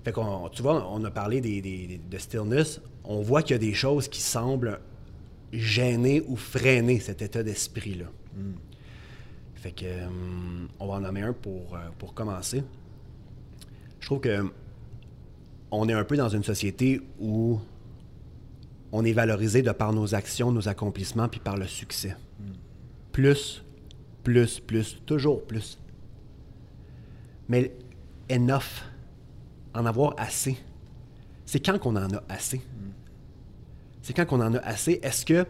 [0.04, 2.80] Fait qu'on, tu vois, on a parlé des, des- des- de stillness.
[3.04, 4.80] On voit qu'il y a des choses qui semblent
[5.52, 8.06] gêner ou freiner cet état d'esprit-là.
[9.54, 12.62] Fait que, hum, on va en nommer un pour, euh, pour commencer.
[14.00, 14.50] Je trouve que
[15.70, 17.60] on est un peu dans une société où
[18.92, 22.16] on est valorisé de par nos actions, nos accomplissements, puis par le succès.
[23.12, 23.62] Plus,
[24.24, 25.78] plus, plus, toujours plus.
[27.48, 27.72] Mais
[28.30, 28.84] enough,
[29.74, 30.56] en avoir assez,
[31.44, 32.60] c'est quand qu'on en a assez?
[34.02, 34.98] C'est quand qu'on en a assez.
[35.02, 35.46] Est-ce que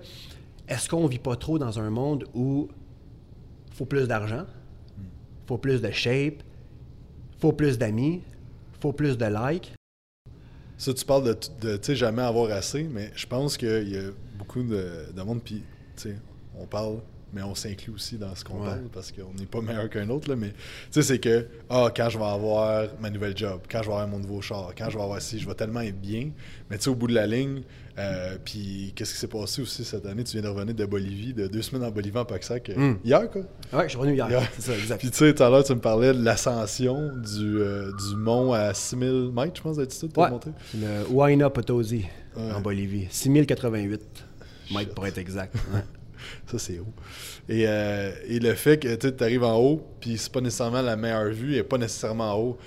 [0.68, 2.68] est-ce qu'on vit pas trop dans un monde où
[3.74, 4.44] faut plus d'argent,
[5.46, 6.42] faut plus de shape,
[7.40, 8.22] faut plus d'amis,
[8.80, 9.72] faut plus de likes,
[10.76, 13.96] Ça, tu parles de, de tu sais, jamais avoir assez, mais je pense qu'il y
[13.98, 15.62] a beaucoup de, de monde, puis,
[15.96, 16.16] tu sais,
[16.58, 16.98] on parle,
[17.32, 18.66] mais on s'inclut aussi dans ce qu'on Ouais.
[18.66, 20.56] parle, parce qu'on n'est pas meilleur qu'un autre, là, mais, tu
[20.90, 24.08] sais, c'est que, ah, quand je vais avoir ma nouvelle job, quand je vais avoir
[24.08, 26.30] mon nouveau char, quand je vais avoir ci, je vais tellement être bien,
[26.70, 27.62] mais tu sais, au bout de la ligne,
[28.00, 30.24] euh, puis qu'est-ce qui s'est passé aussi cette année?
[30.24, 32.98] Tu viens de revenir de Bolivie, de deux semaines en Bolivie en Paxac, euh, Mm.
[33.04, 33.42] hier, quoi.
[33.72, 34.28] Ouais, je suis revenu hier.
[34.30, 34.42] Yeah.
[34.58, 34.98] C'est ça, exact.
[34.98, 38.52] Puis tu sais, tout à l'heure, tu me parlais de l'ascension du, euh, du mont
[38.52, 40.30] à 6000 mètres, je pense, d'altitude, t'as Ouais.
[40.30, 40.50] monté.
[40.74, 42.04] Le Huayna Potosi
[42.36, 42.52] Ouais.
[42.52, 43.06] en Bolivie.
[43.10, 44.00] 6088
[44.74, 45.54] mètres pour être exact.
[45.74, 45.80] Ouais.
[46.46, 46.92] Ça, c'est haut.
[47.48, 50.94] Et, euh, et le fait que tu arrives en haut, puis c'est pas nécessairement la
[50.96, 52.58] meilleure vue, et pas nécessairement en haut.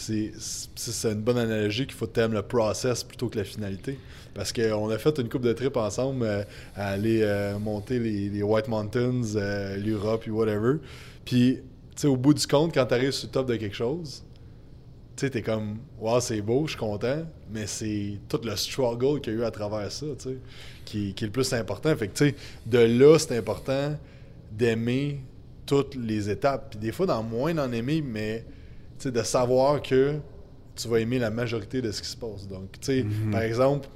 [0.00, 3.98] C'est une bonne analogie qu'il faut aimes le process plutôt que la finalité.
[4.34, 6.42] Parce qu'on a fait une coupe de trip ensemble euh,
[6.74, 10.76] à aller euh, monter les, White Mountains, euh, l'Europe, puis whatever.
[11.24, 11.58] Puis,
[11.94, 14.24] tu sais, au bout du compte, quand tu arrives sur le top de quelque chose,
[15.16, 19.20] tu sais, t'es comme, wow, c'est beau, je suis content, mais c'est tout le struggle
[19.20, 20.36] qu'il y a eu à travers ça, tu sais,
[20.84, 21.94] qui, est le plus important.
[21.96, 22.34] Fait que, tu sais,
[22.64, 23.98] de là, c'est important
[24.52, 25.20] d'aimer
[25.66, 26.70] toutes les étapes.
[26.70, 28.44] Puis des fois, d'en moins d'en aimer, mais,
[29.04, 30.16] sais, de savoir que
[30.76, 32.46] tu vas aimer la majorité de ce qui se passe.
[32.48, 33.88] Donc, tu sais, par exemple,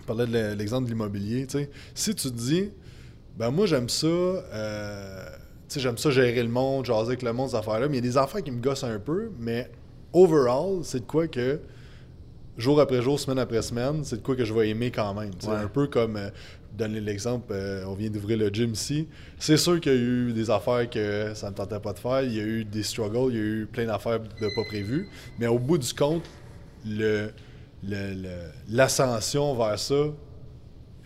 [0.00, 2.70] on parlait de l'e- l'exemple de l'immobilier, tu sais, si tu te dis,
[3.36, 5.24] ben moi, j'aime ça, euh,
[5.68, 8.04] tu sais, j'aime ça gérer le monde, jaser avec le monde, ces affaires-là, mais il
[8.04, 9.70] y a des affaires qui me gossent un peu, mais
[10.12, 11.60] overall, c'est de quoi que
[12.56, 15.30] jour après jour, semaine après semaine, c'est de quoi que je vais aimer quand même.
[15.38, 15.54] C'est Ouais.
[15.56, 16.30] un peu comme euh,
[16.72, 19.08] donner l'exemple, euh, on vient d'ouvrir le gym ici.
[19.38, 21.98] C'est sûr qu'il y a eu des affaires que ça ne me tentait pas de
[21.98, 22.22] faire.
[22.22, 25.08] Il y a eu des struggles, il y a eu plein d'affaires de pas prévues.
[25.38, 26.24] Mais au bout du compte,
[26.86, 27.30] le,
[28.68, 30.04] l'ascension vers ça,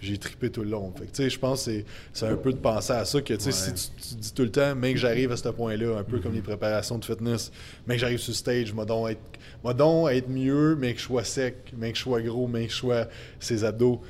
[0.03, 0.93] j'ai trippé tout le long.
[0.99, 3.35] Fait que, tu sais, je pense que c'est, un peu de penser à ça que,
[3.35, 5.97] tu sais, si tu, tu dis tout le temps, mais que j'arrive à ce point-là,
[5.99, 7.53] un peu comme les préparations de fitness,
[7.87, 11.23] mais que j'arrive sur stage, moi donc être, donc être mieux, mais que je sois
[11.23, 13.07] sec, mais que je sois gros, mais que je sois
[13.39, 14.01] ses abdos.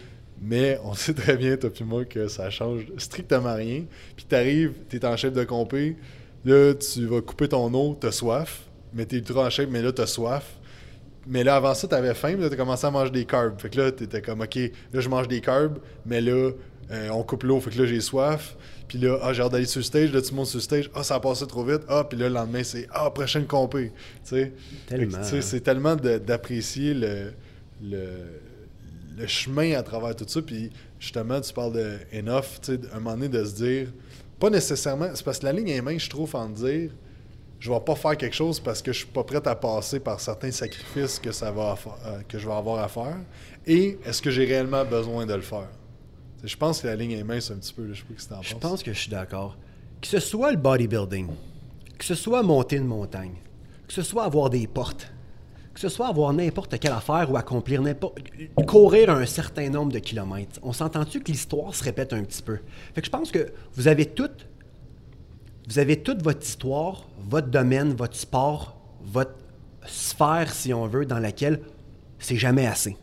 [0.42, 3.84] Mais on sait très bien, toi puis moi, que ça change strictement rien.
[4.16, 5.96] Puis t'arrives, t'es en chef de compé,
[6.44, 9.92] là, tu vas couper ton eau, t'as soif, mais t'es ultra en shape, mais là,
[9.92, 10.58] t'as soif.
[11.26, 13.60] Mais là, avant ça, t'avais faim, mais là, t'as commencé à manger des carbs.
[13.60, 16.50] Fait que là, t'étais comme, OK, là, je mange des carbs, mais là,
[16.90, 18.56] euh, on coupe l'eau, fait que là, j'ai soif.
[18.88, 20.90] Puis là, ah, j'ai hâte d'aller sur le stage, là, tu montes sur le stage,
[20.94, 23.92] ah, ça a passé trop vite, ah, puis là, le lendemain, c'est, ah, prochaine compé.
[24.24, 24.52] Tu sais,
[24.88, 25.18] Tellement.
[25.22, 27.32] c'est tellement de- d'apprécier le,
[27.80, 28.00] le,
[29.16, 30.42] le chemin à travers tout ça.
[30.42, 33.92] Puis justement, tu parles de enough, tu sais, un moment donné, de se dire,
[34.38, 36.90] pas nécessairement, c'est parce que la ligne est mince, je trouve, en dire,
[37.60, 40.18] je vais pas faire quelque chose parce que je suis pas prêt à passer par
[40.18, 43.18] certains sacrifices que ça va euh, que je vais avoir à faire.
[43.66, 45.68] Et est-ce que j'ai réellement besoin de le faire?
[46.42, 47.86] Je pense que la ligne est mince un petit peu.
[47.86, 47.94] là.
[47.94, 48.60] Je sais pas ce que t'en Je penses.
[48.60, 49.56] pense que je suis d'accord.
[50.00, 51.28] Que ce soit le bodybuilding,
[51.96, 53.34] que ce soit monter une montagne,
[53.86, 55.11] que ce soit avoir des portes,
[55.74, 58.18] que ce soit avoir n'importe quelle affaire ou accomplir n'importe.
[58.66, 60.60] courir un certain nombre de kilomètres.
[60.62, 62.58] On s'entend-tu que l'histoire se répète un petit peu?
[62.94, 64.46] Fait que je pense que vous avez toute.
[65.68, 69.36] Vous avez toute votre histoire, votre domaine, votre sport, votre
[69.86, 71.60] sphère, si on veut, dans laquelle
[72.18, 72.96] c'est jamais assez.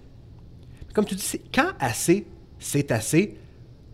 [0.94, 2.28] Comme tu dis, quand assez,
[2.60, 3.38] c'est assez,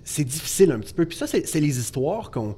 [0.03, 1.05] c'est difficile un petit peu.
[1.05, 2.55] Puis ça, c'est les histoires qu'on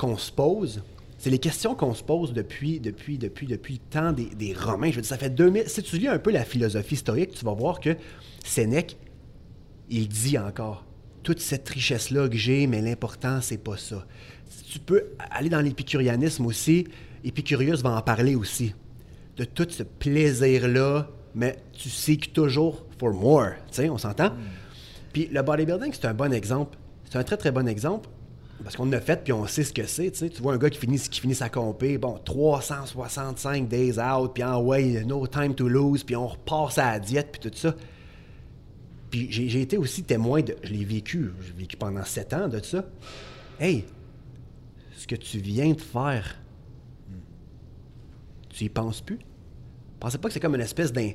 [0.00, 0.82] qu'on se pose.
[1.20, 4.90] C'est les questions qu'on se pose depuis, depuis, depuis, depuis le temps des, des Romains.
[4.90, 5.68] Je veux dire, ça fait 2000...
[5.68, 7.94] Si tu lis un peu la philosophie historique, tu vas voir que
[8.42, 8.96] Sénèque,
[9.90, 10.86] il dit encore,
[11.22, 14.06] toute cette richesse-là que j'ai, mais l'important, c'est pas ça.
[14.66, 16.86] Tu peux aller dans l'épicurianisme aussi.
[17.22, 18.74] Épicurius va en parler aussi.
[19.36, 23.50] De tout ce plaisir-là, mais tu seeks toujours for more.
[23.68, 24.32] Tu sais, on s'entend?
[25.12, 26.78] Puis le bodybuilding, c'est un bon exemple.
[27.10, 28.08] C'est un très, très bon exemple.
[28.62, 30.10] Parce qu'on l'a fait, puis on sait ce que c'est.
[30.10, 34.44] Tu vois un gars qui finit, qui finit sa compé, bon, 365 days out, puis
[34.44, 37.74] en way, no time to lose, puis on repasse à la diète, puis tout ça.
[39.10, 40.54] Puis j'ai j'ai été aussi témoin de.
[40.62, 41.32] Je l'ai vécu.
[41.44, 42.84] J'ai vécu pendant sept ans de ça.
[43.58, 43.84] Hey,
[44.96, 46.36] ce que tu viens de faire,
[48.50, 49.18] tu y penses plus?
[49.98, 51.12] Pensez pas que c'est comme une espèce d'un.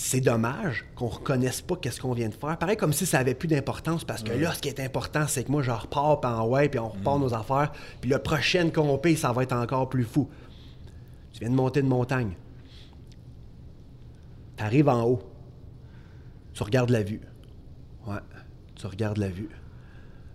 [0.00, 2.56] C'est dommage qu'on reconnaisse pas qu'est-ce qu'on vient de faire.
[2.56, 5.42] Pareil comme si ça avait plus d'importance parce que là, ce qui est important, c'est
[5.42, 7.72] que moi, je repars en ouais, puis on repart nos affaires.
[8.00, 10.28] Puis le prochain compé, ça va être encore plus fou.
[11.32, 12.30] Tu viens de monter une montagne.
[14.56, 15.22] Tu arrives en haut.
[16.52, 17.20] Tu regardes la vue.
[18.06, 18.20] Ouais,
[18.76, 19.50] tu regardes la vue.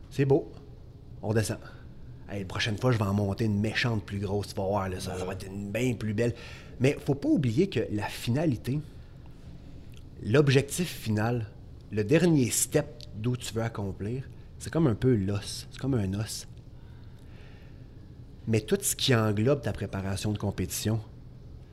[0.09, 0.51] C'est beau.
[1.21, 1.59] On descend.
[2.29, 4.49] Hey, la prochaine fois, je vais en monter une méchante plus grosse.
[4.49, 6.33] Tu vas voir, là, ça, ça va être une bien plus belle.
[6.81, 8.81] Mais faut pas oublier que la finalité,
[10.25, 11.47] l'objectif final,
[11.91, 14.23] le dernier step d'où tu veux accomplir,
[14.57, 15.67] c'est comme un peu l'os.
[15.71, 16.47] C'est comme un os.
[18.47, 20.99] Mais tout ce qui englobe ta préparation de compétition,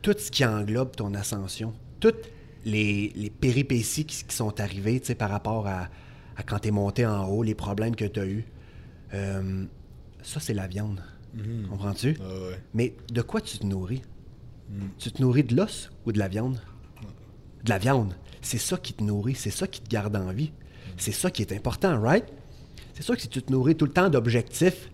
[0.02, 2.28] tout ce qui englobe ton ascension, toutes
[2.64, 5.88] les, les péripéties qui, qui sont arrivées par rapport à,
[6.36, 8.44] à quand tu es monté en haut, les problèmes que tu as eus,
[9.14, 9.64] euh,
[10.22, 11.02] ça, c'est la viande.
[11.68, 12.16] Comprends-tu?
[12.20, 12.60] Ah ouais.
[12.74, 14.02] Mais de quoi tu te nourris?
[14.98, 16.60] Tu te nourris de l'os ou de la viande?
[17.64, 18.14] De la viande.
[18.42, 20.52] C'est ça qui te nourrit, c'est ça qui te garde en vie.
[20.96, 22.24] C'est ça qui est important, right?
[22.94, 24.90] C'est sûr que si tu te nourris tout le temps d'objectifs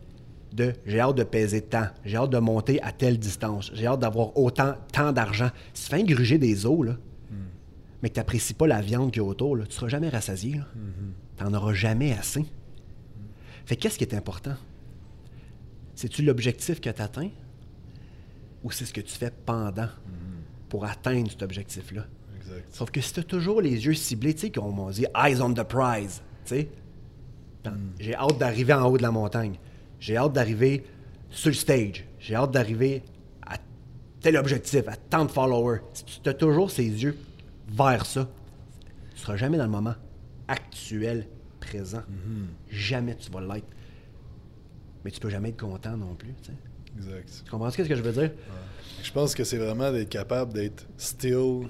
[0.53, 4.01] de j'ai hâte de peser tant, j'ai hâte de monter à telle distance, j'ai hâte
[4.01, 5.51] d'avoir autant, tant d'argent.
[5.75, 6.97] Si tu fais ingruger des os, là,
[8.03, 9.89] mais que tu n'apprécies pas la viande qu'il y a autour, là, tu ne seras
[9.89, 10.61] jamais rassasié.
[11.37, 12.45] Tu n'en auras jamais assez.
[13.65, 14.55] Fait qu'est-ce qui est important?
[15.95, 17.31] C'est-tu l'objectif que tu atteins
[18.63, 19.89] ou c'est ce que tu fais pendant
[20.69, 22.07] pour atteindre cet objectif-là?
[22.49, 22.67] Exact.
[22.75, 25.41] Sauf que si tu as toujours les yeux ciblés, tu sais, qu'on m'a dit eyes
[25.41, 26.69] on the prize, tu sais,
[27.65, 29.57] Dans- j'ai hâte d'arriver en haut de la montagne,
[29.99, 30.85] j'ai hâte d'arriver
[31.31, 33.03] sur le stage, j'ai hâte d'arriver
[33.47, 33.57] à
[34.21, 35.81] tel objectif, à tant de followers.
[35.93, 37.17] Si tu as toujours ces yeux
[37.69, 38.29] vers ça,
[39.15, 39.95] tu seras jamais dans le moment
[40.47, 41.27] actuel,
[41.59, 42.03] présent.
[42.71, 43.67] Jamais tu vas l'être.
[45.05, 46.57] Mais tu peux jamais être content non plus, tu sais.
[46.99, 47.43] Exact.
[47.45, 48.31] Tu comprends ce que je veux dire?
[49.03, 51.67] Je pense que c'est vraiment d'être capable d'être still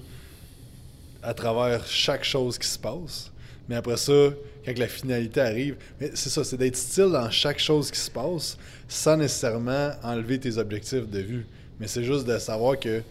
[1.26, 3.32] à travers chaque chose qui se passe.
[3.68, 4.30] Mais après ça,
[4.64, 8.10] quand la finalité arrive, mais c'est ça, c'est d'être still dans chaque chose qui se
[8.10, 11.46] passe sans nécessairement enlever tes objectifs de vue.
[11.80, 13.02] Mais c'est juste de savoir que,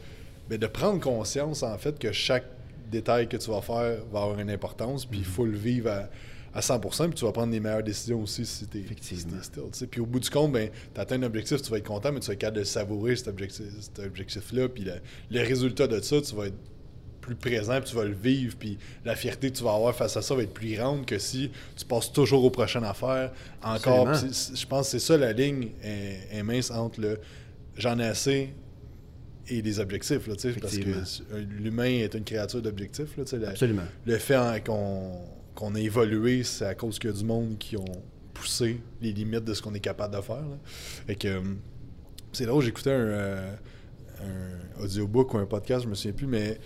[0.49, 2.45] ben, de prendre conscience en fait que chaque
[2.89, 6.09] détail que tu vas faire va avoir une importance, puis il faut le vivre à,
[6.57, 9.33] à 100%, puis tu vas prendre les meilleures décisions aussi si tu es, Effectivement.
[9.73, 9.87] sais.
[9.87, 12.21] Puis au bout du compte, ben, tu atteins un objectif, tu vas être content, mais
[12.21, 13.27] tu vas être capable de savourer cet
[13.99, 14.93] objectif-là, puis le,
[15.31, 16.55] le résultat de ça, tu vas être
[17.25, 20.15] plus présent, puis tu vas le vivre, puis la fierté que tu vas avoir face
[20.17, 23.31] à ça va être plus grande que si tu passes toujours aux prochaines affaires.
[23.63, 24.05] Encore,
[24.55, 27.19] je pense que c'est ça la ligne est, est mince entre le
[27.77, 28.53] j'en ai assez
[29.47, 33.15] et les objectifs, là, parce que l'humain est une créature d'objectifs.
[33.17, 33.55] là, la-
[34.05, 35.19] le fait qu'on
[35.55, 37.85] qu'on a évolué, c'est à cause qu'il y a du monde qui ont
[38.33, 40.35] poussé les limites de ce qu'on est capable de faire.
[40.35, 40.57] là.
[41.07, 41.59] Fait que, hum,
[42.33, 43.55] c'est drôle, j'écoutais un, euh,
[44.21, 46.59] un audiobook ou un podcast, je me souviens plus, mais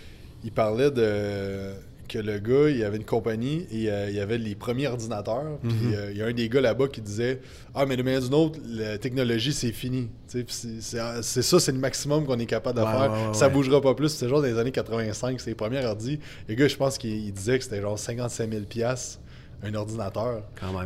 [0.44, 1.74] il parlait de
[2.08, 5.60] que le gars, il avait une compagnie et euh, il y avait les premiers ordinateurs.
[5.62, 5.94] Puis Mhm.
[5.94, 7.40] euh, il y a un des gars là-bas qui disait
[7.76, 10.10] Ah, mais de manière d'une autre, la technologie, c'est fini.
[10.28, 13.12] Puis C'est c'est- c'est ça, c'est le maximum qu'on est capable de Ouais, faire.
[13.12, 13.54] ouais, ça ouais.
[13.54, 14.10] bougera pas plus.
[14.10, 16.20] C'était genre dans les années 85, c'est les premiers ordi.
[16.48, 19.20] Le gars, je pense qu'il il disait que c'était genre 55 000 piastres,
[19.62, 20.42] un ordinateur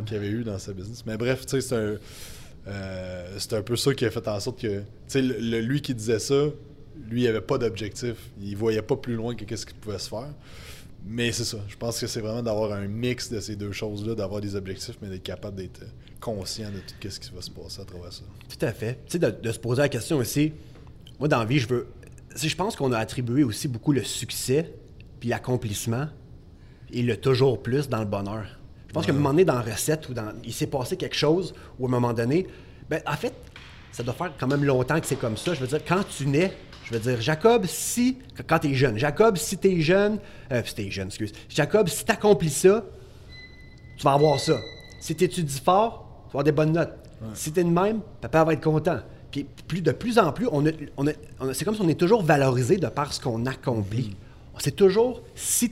[0.05, 1.05] qu'il avait eu dans sa business.
[1.05, 1.95] Mais bref, tu sais, c'est un,
[2.67, 4.81] euh, c'est un peu ça qui a fait en sorte que,
[5.15, 6.35] le- le- lui qui disait ça,
[7.09, 8.15] lui, il avait pas d'objectif.
[8.41, 10.33] Il voyait pas plus loin que qu'est-ce qui pouvait se faire.
[11.05, 11.57] Mais c'est ça.
[11.67, 14.97] Je pense que c'est vraiment d'avoir un mix de ces deux choses-là, d'avoir des objectifs,
[15.01, 15.81] mais d'être capable d'être
[16.21, 18.23] conscient de tout ce qui va se passer à travers ça.
[18.47, 18.99] Tout à fait.
[19.05, 20.53] Tu sais, de, de se poser la question aussi,
[21.19, 21.87] moi, dans la vie, je veux.
[22.35, 24.73] si je pense qu'on a attribué aussi beaucoup le succès,
[25.19, 26.07] puis l'accomplissement,
[26.91, 28.45] et le toujours plus dans le bonheur.
[28.87, 31.15] Je pense qu'à un moment donné, dans la recette, ou dans, il s'est passé quelque
[31.15, 32.47] chose, ou à un moment donné,
[32.89, 33.33] ben, en fait,
[33.91, 35.53] ça doit faire quand même longtemps que c'est comme ça.
[35.53, 36.53] Je veux dire, quand tu nais,
[36.85, 38.17] je veux dire, Jacob, si,
[38.47, 40.19] quand tu es jeune, Jacob, si tu es jeune,
[40.51, 42.83] euh, si t'es jeune, excuse, Jacob, si tu accomplis ça,
[43.97, 44.59] tu vas avoir ça.
[44.99, 46.93] Si tu étudies fort, tu vas avoir des bonnes notes.
[47.33, 48.99] Si tu es de même, papa va être content.
[49.31, 51.81] Puis plus, de plus en plus, on a- on a- on a- c'est comme si
[51.81, 54.15] on est toujours valorisé de par ce qu'on accomplit.
[54.59, 55.71] C'est toujours, si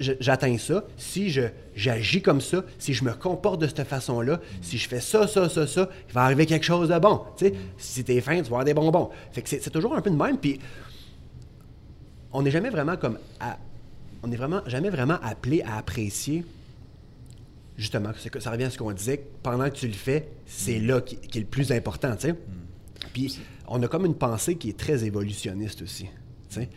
[0.00, 1.42] j'atteins ça, si je,
[1.76, 5.48] j'agis comme ça, si je me comporte de cette façon-là, si je fais ça, ça,
[5.48, 7.22] ça, ça, il va arriver quelque chose de bon.
[7.36, 9.10] Tu sais, Si t'es faim, tu vas avoir des bonbons.
[9.32, 10.38] Fait que c'est, toujours un peu de même.
[10.38, 10.58] Puis
[12.32, 13.58] on n'est jamais vraiment comme à-
[14.22, 16.44] on n'est vraiment jamais vraiment appelé à apprécier
[17.78, 21.00] justement que ça revient à ce qu'on disait pendant que tu le fais c'est là
[21.00, 22.34] qui, qui est le plus important tu sais
[23.12, 26.04] puis on a comme une pensée qui est très évolutionniste aussi
[26.48, 26.68] tu sais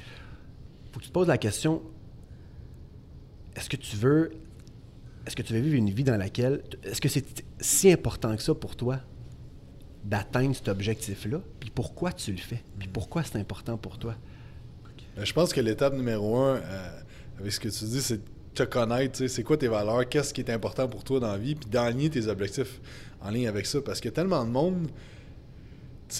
[0.91, 1.82] faut que tu te poses la question
[3.56, 4.32] est-ce que tu veux
[5.25, 8.41] est-ce que tu veux vivre une vie dans laquelle est-ce que c'est si important que
[8.41, 8.99] ça pour toi
[10.04, 12.63] d'atteindre cet objectif là puis pourquoi tu le fais?
[12.80, 14.15] Puis pourquoi c'est important pour toi?
[15.15, 16.99] Ben, je pense que l'étape numéro un, euh,
[17.39, 18.23] avec ce que tu dis, c'est de
[18.54, 21.56] te connaître, c'est quoi tes valeurs, qu'est-ce qui est important pour toi dans la vie,
[21.56, 22.80] puis d'aligner tes objectifs
[23.21, 23.82] en ligne avec ça.
[23.82, 24.88] Parce qu'il y a tellement de monde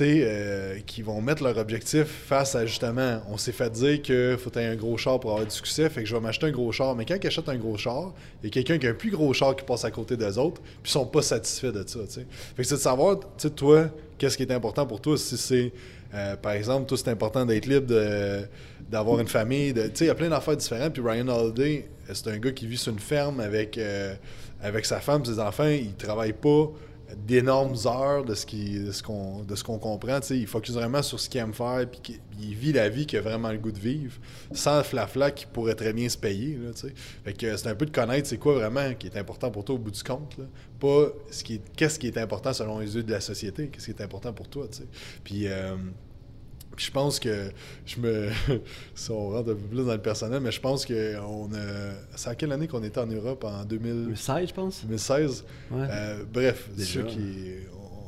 [0.02, 4.56] euh, qui vont mettre leur objectif face à justement, on s'est fait dire qu'il faut
[4.56, 6.72] avoir un gros char pour avoir du succès, fait que je vais m'acheter un gros
[6.72, 6.96] char.
[6.96, 9.12] Mais quand ils achètent un gros char, il y a quelqu'un qui a un plus
[9.12, 12.00] gros char qui passe à côté des autres, puis ils sont pas satisfaits de ça.
[12.08, 12.26] sais.
[12.56, 15.72] Fait que c'est de savoir, tu toi, qu'est-ce qui est important pour toi, si c'est.
[16.14, 17.94] Euh, par exemple, toi, c'est important d'être libre,
[18.90, 19.74] d'avoir une famille.
[19.74, 20.94] Tu sais, il y a plein d'affaires différentes.
[20.94, 24.16] Puis Ryan Holiday, c'est un gars qui vit sur une ferme avec, euh,
[24.62, 25.68] avec sa femme, ses enfants.
[25.68, 26.72] Il travaille pas
[27.16, 31.86] d'énormes heures de ce qu'on qu'on comprend il focus vraiment sur ce qu'il aime faire
[31.90, 34.20] puis il vit la vie qu'il a vraiment le goût de vivre
[34.52, 36.72] sans le flafla qui pourrait très bien se payer là,
[37.24, 39.76] fait que c'est un peu de connaître c'est quoi vraiment qui est important pour toi
[39.76, 40.38] au bout du compte
[40.80, 43.92] pas ce qui qu'est-ce qui est important selon les yeux de la société qu'est-ce qui
[43.92, 44.68] est important pour toi
[45.24, 45.76] puis euh,
[46.80, 47.52] je pense que
[47.86, 48.30] je me.
[48.96, 51.94] si on rentre un peu plus dans le personnel, mais je pense que on a.
[52.16, 54.82] C'est à quelle année qu'on était en Europe En 2016, je pense.
[54.84, 55.46] 2016.
[55.74, 57.20] Euh, bref, c'est sûr qui.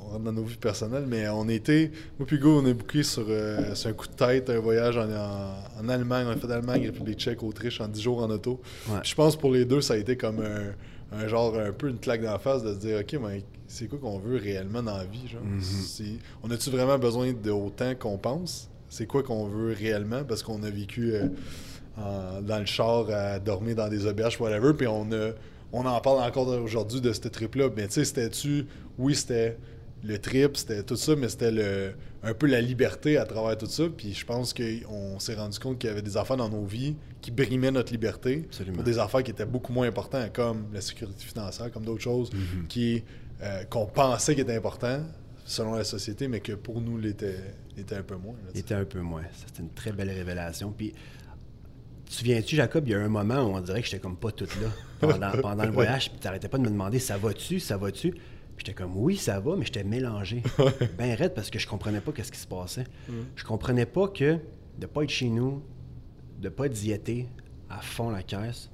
[0.07, 1.91] On rentre dans nos vies personnelles, mais on était.
[2.17, 4.97] Moi, puis Hugo, on est bouqué sur, euh, sur, un coup de tête, un voyage
[4.97, 6.25] en, en, Allemagne.
[6.27, 8.61] On a fait d'Allemagne, République tchèque, Autriche en 10 jours en auto.
[9.03, 11.99] Je pense pour les deux, ça a été comme un, un genre, un peu une
[11.99, 14.97] claque dans la face de se dire, OK, mais c'est quoi qu'on veut réellement dans
[14.97, 15.27] la vie?
[15.27, 15.41] Genre?
[15.43, 16.19] Mhm.
[16.43, 18.69] On a-tu vraiment besoin de autant qu'on pense?
[18.89, 20.23] C'est quoi qu'on veut réellement?
[20.23, 24.87] Parce qu'on a vécu euh, dans le char à dormir dans des auberges, whatever, puis
[24.87, 25.31] on a
[25.73, 27.69] on en parle encore aujourd'hui de ce trip-là.
[27.75, 28.65] Mais tu sais, c'était-tu.
[28.97, 29.57] Oui, c'était
[30.03, 33.67] le trip, c'était tout ça, mais c'était le, un peu la liberté à travers tout
[33.67, 33.83] ça.
[33.95, 36.95] Puis je pense qu'on s'est rendu compte qu'il y avait des affaires dans nos vies
[37.21, 41.23] qui brimaient notre liberté pour des affaires qui étaient beaucoup moins importantes, comme la sécurité
[41.23, 42.67] financière, comme d'autres choses mm-hmm.
[42.67, 43.03] qui
[43.41, 45.05] euh, qu'on pensait qui étaient importantes
[45.45, 47.35] selon la société, mais que pour nous l'était
[47.91, 48.35] un peu moins.
[48.53, 49.23] était un peu moins.
[49.33, 50.71] C'était une très belle révélation.
[50.71, 50.93] Puis
[52.05, 54.31] tu souviens-tu, Jacob, il y a un moment où on dirait que j'étais comme pas
[54.31, 54.67] toute là
[54.99, 58.13] pendant, pendant le voyage, puis t'arrêtais pas de me demander ça va-tu, ça va-tu?
[58.57, 60.43] J'étais comme oui, ça va, mais j'étais mélangé.
[60.97, 62.85] ben raide parce que je comprenais pas qu'est-ce qui se passait.
[63.09, 63.13] Mm.
[63.35, 64.37] Je comprenais pas que
[64.77, 65.63] de pas être chez nous,
[66.39, 67.27] de pas diéter
[67.69, 68.69] à fond la caisse,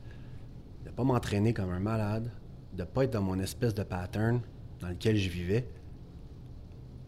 [0.85, 2.29] de pas m'entraîner comme un malade,
[2.73, 4.41] de pas être dans mon espèce de pattern
[4.79, 5.67] dans lequel je vivais,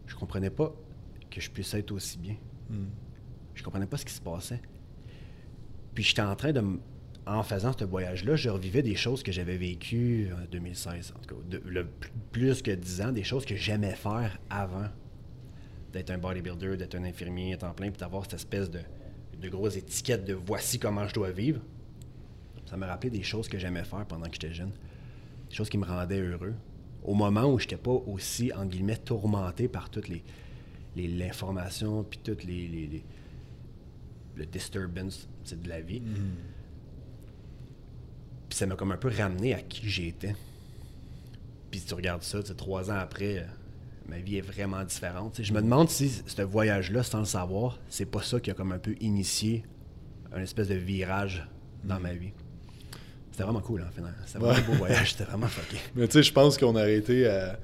[0.06, 0.74] je comprenais pas
[1.30, 2.36] que je puisse être aussi bien.
[2.68, 2.86] Mm.
[3.54, 4.60] Je comprenais pas ce qui se passait.
[5.94, 6.62] Puis j'étais en train de
[7.26, 11.34] en faisant ce voyage-là, je revivais des choses que j'avais vécues en 2016, en tout
[11.34, 11.86] cas, le,
[12.32, 14.88] plus que 10 ans, des choses que j'aimais faire avant
[15.92, 18.80] d'être un bodybuilder, d'être un infirmier à temps plein, puis d'avoir cette espèce de,
[19.40, 21.60] de grosse étiquette de voici comment je dois vivre.
[22.66, 24.72] Ça me rappelait des choses que j'aimais faire pendant que j'étais jeune,
[25.48, 26.54] des choses qui me rendaient heureux.
[27.02, 30.22] Au moment où je n'étais pas aussi, en guillemets, tourmenté par toutes les
[30.96, 33.04] l'information, puis toutes les, les,
[34.36, 36.00] le disturbance de la vie.
[36.00, 36.34] Mm-hmm.
[38.48, 40.34] Puis ça m'a comme un peu ramené à qui j'étais.
[41.70, 43.44] Puis si tu regardes ça, trois ans après, euh,
[44.08, 45.40] ma vie est vraiment différente.
[45.40, 48.72] je me demande si ce voyage-là, sans le savoir, c'est pas ça qui a comme
[48.72, 49.64] un peu initié
[50.32, 51.46] un espèce de virage
[51.84, 52.32] dans ma vie.
[53.40, 54.02] C'était vraiment cool, en fait.
[54.26, 55.76] C'était vraiment un beau voyage, c'était vraiment fucké.
[55.94, 57.58] Mais tu sais, je pense qu'on a arrêté à...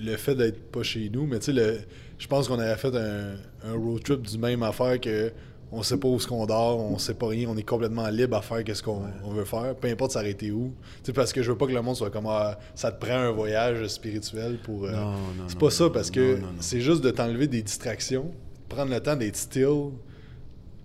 [0.00, 1.86] Le fait d'être pas chez nous, mais tu sais,
[2.18, 3.34] je pense qu'on avait fait un,
[3.64, 5.32] un, road trip du même affaire que
[5.70, 8.36] on sait pas où ce qu'on dort, on sait pas rien, on est complètement libre
[8.36, 10.72] à faire ce qu'on veut faire, peu importe s'arrêter où.
[11.02, 13.16] Tu parce que je veux pas que le monde soit comme ah, ça te prend
[13.16, 14.84] un voyage spirituel pour.
[14.84, 18.30] Euh, non, non, c'est pas ça parce que c'est juste de t'enlever des distractions,
[18.68, 19.90] prendre le temps d'être still,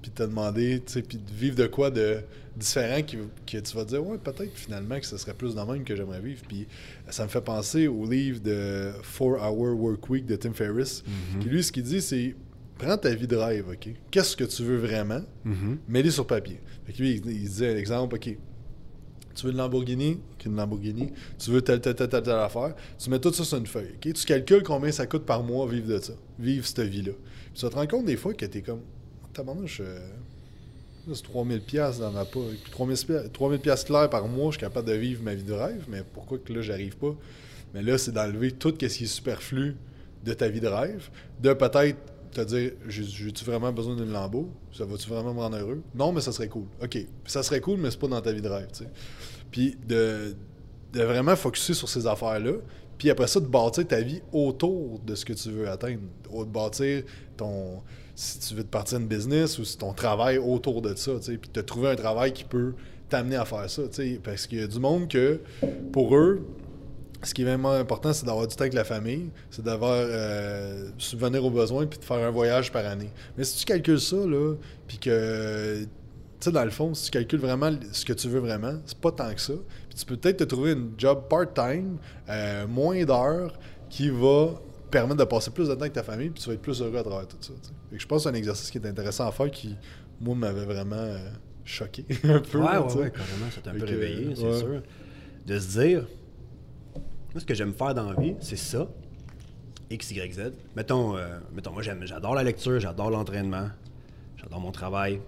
[0.04, 2.20] puis te demander, tu sais, puis de vivre de quoi de
[2.56, 5.74] différent qui, que tu vas dire ouais peut-être finalement que ce serait plus dans le
[5.74, 6.44] même que j'aimerais vivre.
[6.48, 6.68] Puis
[7.10, 11.40] ça me fait penser au livre de 4 Hour Work Week de Tim Ferriss, mm-hmm.
[11.40, 12.36] qui lui ce qu'il dit c'est
[12.78, 13.90] prends ta vie de rêve, OK?
[14.12, 15.22] Qu'est-ce que tu veux vraiment?
[15.46, 15.78] Mm-hmm.
[15.88, 16.60] Mets-les sur papier.
[16.86, 18.38] Fait lui, il, disait l'exemple, OK,
[19.36, 20.20] tu veux une Lamborghini?
[20.46, 21.10] Une Lamborghini.
[21.40, 22.76] Tu veux telle, telle, telle, telle, affaire.
[22.98, 23.96] Tu mets tout ça sur une feuille.
[23.96, 24.14] OK?
[24.14, 26.14] Tu calcules combien ça coûte par mois vivre de ça.
[26.38, 27.14] Vivre cette vie-là.
[27.54, 28.82] Puis tu te rendre compte des fois que tu es comme.
[29.34, 30.00] Tabarnouche, euh,
[31.12, 32.56] c'est 3000 pièces dans ma poche.
[32.72, 35.86] 3000 3000 pièces claires par mois, je suis capable de vivre ma vie de rêve,
[35.90, 37.16] mais pourquoi que là j'arrive pas?
[37.74, 39.76] Mais là, c'est d'enlever tout ce qui est superflu
[40.24, 41.10] de ta vie de rêve,
[41.42, 41.98] de peut-être
[42.32, 44.50] te dire j'ai-tu vraiment besoin d'une lambeau?
[44.72, 45.82] Ça va-tu vraiment me rendre heureux?
[45.96, 46.66] Non, mais ça serait cool.
[46.82, 46.98] OK.
[47.26, 48.68] ça serait cool, mais c'est pas dans ta vie de rêve.
[49.52, 50.36] Puis de,
[50.94, 52.54] de vraiment focuser sur ces affaires-là,
[52.98, 56.02] puis après ça, de bâtir ta vie autour de ce que tu veux atteindre.
[56.32, 57.04] De bâtir
[57.38, 57.82] ton.
[58.16, 61.24] Si tu veux te partir une business ou si ton travail autour de ça, tu
[61.24, 61.38] sais.
[61.38, 62.74] Puis de trouver un travail qui peut
[63.10, 64.20] t'amener à faire ça, tu sais.
[64.24, 65.40] Parce qu'il y a du monde que,
[65.92, 66.46] pour eux,
[67.24, 70.90] ce qui est vraiment important, c'est d'avoir du temps avec la famille, c'est d'avoir euh,
[70.98, 73.10] subvenir aux besoins puis de faire un voyage par année.
[73.38, 74.56] Mais si tu calcules ça, là,
[74.88, 75.88] puis que, tu
[76.42, 79.12] sais, dans le fond, si tu calcules vraiment ce que tu veux vraiment, c'est pas
[79.12, 79.54] tant que ça.
[79.94, 83.54] Puis tu peux peut-être te trouver une job part-time, euh, moins d'heures,
[83.92, 86.64] qui va permettre de passer plus de temps avec ta famille, puis tu vas être
[86.64, 87.54] plus heureux à travers tout ça.
[87.92, 89.76] Fait que je pense que c'est un exercice qui est intéressant à faire qui,
[90.20, 91.30] moi, m'avait vraiment euh,
[91.64, 92.58] choqué un peu.
[92.58, 94.58] Ouais, ouais, ouais, carrément, ça t'a un peu réveillé, c'est ouais.
[94.58, 94.82] sûr.
[95.46, 96.08] De se dire,
[96.96, 98.88] moi, ce que j'aime faire dans la vie, c'est ça,
[99.92, 100.54] X, Y, Z.
[100.76, 103.70] Mettons, euh, mettons moi, j'aime, j'adore la lecture, j'adore l'entraînement,
[104.38, 105.22] j'adore mon travail,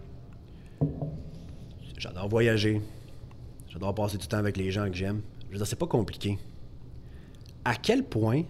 [1.99, 2.81] j'adore voyager,
[3.75, 5.21] j'adore passer du temps avec les gens que j'aime.
[5.47, 6.39] Je veux dire, c'est pas compliqué.
[7.65, 8.43] À quel point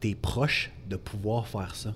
[0.00, 1.94] t'es proche de pouvoir faire ça?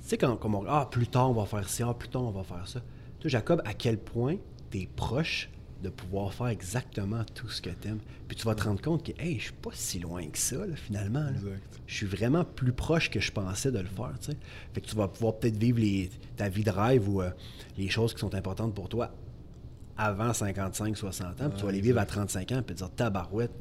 [0.00, 2.22] Tu sais, quand, comme on ah, plus tard on va faire ça, ah, plus tard
[2.22, 2.80] on va faire ça.
[3.20, 4.36] Toi, Jacob, à quel point
[4.70, 5.50] t'es proche
[5.82, 7.98] de pouvoir faire exactement tout ce que t'aimes?
[8.28, 10.64] Puis tu vas te rendre compte que, hey, je suis pas si loin que ça,
[10.64, 11.24] là, finalement.
[11.24, 11.32] là.
[11.86, 14.36] Je suis vraiment plus proche que je pensais de le faire, tu sais.
[14.72, 17.30] Fait que tu vas pouvoir peut-être vivre les- ta vie de rêve ou euh,
[17.76, 19.10] les choses qui sont importantes pour toi
[19.96, 22.90] avant 55, 60 ans, puis tu vas les vivre à 35 ans, puis te dire,
[22.90, 23.52] tabarouette,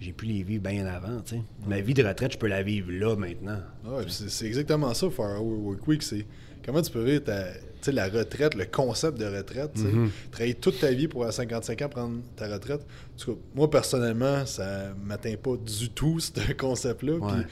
[0.00, 1.42] j'ai pu les vivre bien avant, tu sais.
[1.66, 3.58] Ma vie de retraite, je peux la vivre là, maintenant.
[3.84, 6.02] Ah ouais, c'est exactement ça, Hour Work Week.
[6.02, 6.24] C'est
[6.64, 7.46] comment tu peux vivre ta,
[7.90, 9.72] la retraite, le concept de retraite.
[9.74, 9.84] sais.
[9.84, 10.08] Mm-hmm.
[10.30, 12.86] Travailler toute ta vie pour à 55 ans prendre ta retraite.
[13.16, 17.14] Cas, moi, personnellement, ça m'atteint pas du tout, ce concept-là.
[17.14, 17.46] Ouais.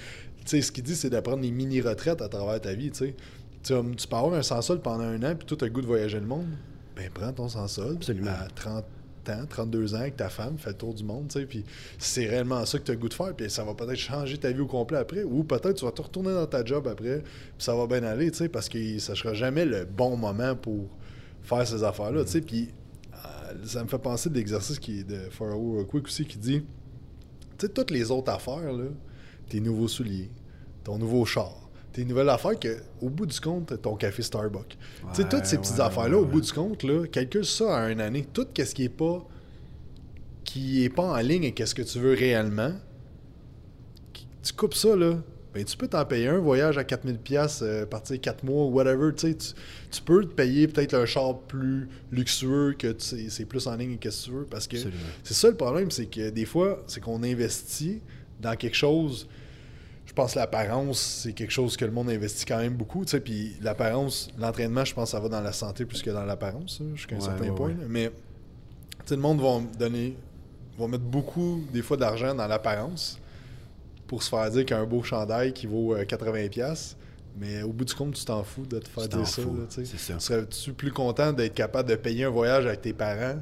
[0.44, 2.90] Ce qu'il dit, c'est d'apprendre des mini-retraites à travers ta vie.
[2.92, 3.14] Tu sais.
[3.64, 5.80] Tu vas- tu peux avoir un sans-sol pendant un an, puis tout as le goût
[5.80, 6.46] de voyager le monde?
[6.96, 7.96] Ben, prends ton sans-sol.
[7.96, 8.30] Absolument.
[8.30, 8.84] À 30
[9.28, 11.64] ans, 32 ans avec ta femme, fais le tour du monde, tu sais, puis
[11.98, 14.38] c'est réellement ça que tu as le goût de faire, puis ça va peut-être changer
[14.38, 17.22] ta vie au complet après, ou peut-être tu vas te retourner dans ta job après,
[17.22, 20.54] puis ça va bien aller, tu sais, parce que ça sera jamais le bon moment
[20.54, 20.88] pour
[21.42, 22.68] faire ces affaires-là, tu sais, puis
[23.14, 26.60] euh, ça me fait penser de l'exercice qui est de Work Quick aussi, qui dit,
[27.58, 28.86] tu sais, toutes les autres affaires, là,
[29.48, 30.30] tes nouveaux souliers,
[30.84, 31.65] ton nouveau char,
[31.96, 34.76] tes nouvelles affaires que, au bout du compte, ton café Starbucks.
[35.14, 37.84] tu sais, toutes ces petites ouais, affaires-là, ouais, au bout du compte, là, calcule ça
[37.84, 38.26] à une année.
[38.34, 39.26] Tout ce qui est pas
[40.44, 42.72] qui est pas en ligne avec ce que tu veux réellement,
[44.42, 45.14] tu coupes ça, là,
[45.54, 49.34] ben, tu peux t'en payer un voyage à 4000 pièces partir 4 mois, whatever, tu
[49.34, 54.12] tu, peux te payer peut-être un char plus luxueux que c'est plus en ligne avec
[54.12, 54.76] ce que tu veux, parce que
[55.24, 58.02] c'est ça le problème, c'est que des fois, c'est qu'on investit
[58.40, 59.26] dans quelque chose.
[60.16, 63.04] Je pense que l'apparence, c'est quelque chose que le monde investit quand même beaucoup.
[63.04, 66.08] tu sais, Puis l'apparence, l'entraînement, je pense que ça va dans la santé plus que
[66.08, 67.68] dans l'apparence, là, jusqu'à un Ouais, certain ouais, point.
[67.68, 67.86] ouais.
[67.86, 68.10] Mais
[69.10, 70.16] le monde va donner,
[70.78, 73.18] va mettre beaucoup, des fois, d'argent dans l'apparence
[74.06, 76.94] pour se faire dire qu'il y a un beau chandail qui vaut euh, 80$.
[77.38, 79.42] Mais au bout du compte, tu t'en fous de te faire dire ça.
[79.42, 80.18] là, ça.
[80.18, 83.36] Serais-tu plus content d'être capable de payer un voyage avec tes parents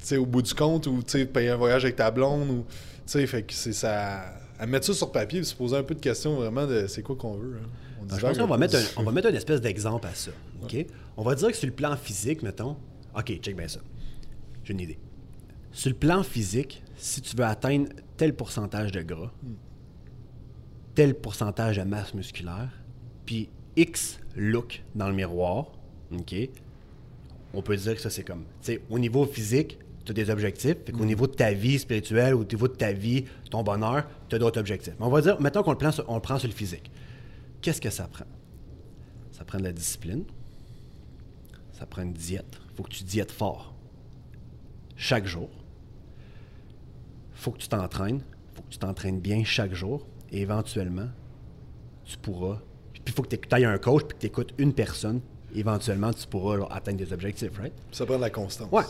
[0.00, 2.64] tu sais, au bout du compte ou sais, payer un voyage avec ta blonde ou
[3.06, 4.22] fait que c'est ça
[4.60, 7.02] à mettre ça sur papier et se poser un peu de questions vraiment de c'est
[7.02, 7.66] quoi qu'on veut hein.
[8.02, 10.30] On je pense qu'on va mettre un, on va mettre une espèce d'exemple à ça.
[10.62, 10.86] OK?
[11.16, 12.76] On va dire que sur le plan physique, mettons.
[13.16, 13.80] OK, check bien ça.
[14.64, 14.98] J'ai une idée.
[15.72, 19.30] Sur le plan physique, si tu veux atteindre tel pourcentage de gras,
[20.94, 22.70] tel pourcentage de masse musculaire,
[23.26, 25.72] puis X look dans le miroir,
[26.12, 26.34] OK?
[27.52, 28.44] On peut dire que ça, c'est comme.
[28.62, 30.76] Tu sais, au niveau physique, tu as des objectifs.
[30.84, 34.36] Fait qu'au niveau de ta vie spirituelle, au niveau de ta vie, ton bonheur, tu
[34.36, 34.94] as d'autres objectifs.
[34.98, 36.90] Mais on va dire, mettons qu'on le, prend sur- on le prend sur le physique.
[37.60, 38.24] Qu'est-ce que ça prend?
[39.32, 40.24] Ça prend de la discipline.
[41.72, 42.58] Ça prend une diète.
[42.70, 43.74] Il faut que tu diètes fort.
[44.96, 45.48] Chaque jour.
[47.32, 48.20] faut que tu t'entraînes.
[48.54, 50.06] faut que tu t'entraînes bien chaque jour.
[50.30, 51.08] Et éventuellement,
[52.04, 52.60] tu pourras.
[52.92, 55.20] Puis il faut que tu ailles un coach puis que tu écoutes une personne.
[55.54, 57.72] Éventuellement, tu pourras là, atteindre des objectifs, right?
[57.90, 58.84] ça prend de la constance Ouais.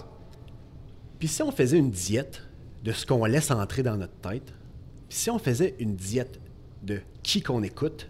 [1.21, 2.43] Puis si on faisait une diète
[2.83, 4.55] de ce qu'on laisse entrer dans notre tête,
[5.09, 6.41] puis si on faisait une diète
[6.83, 8.09] de qui qu'on écoute,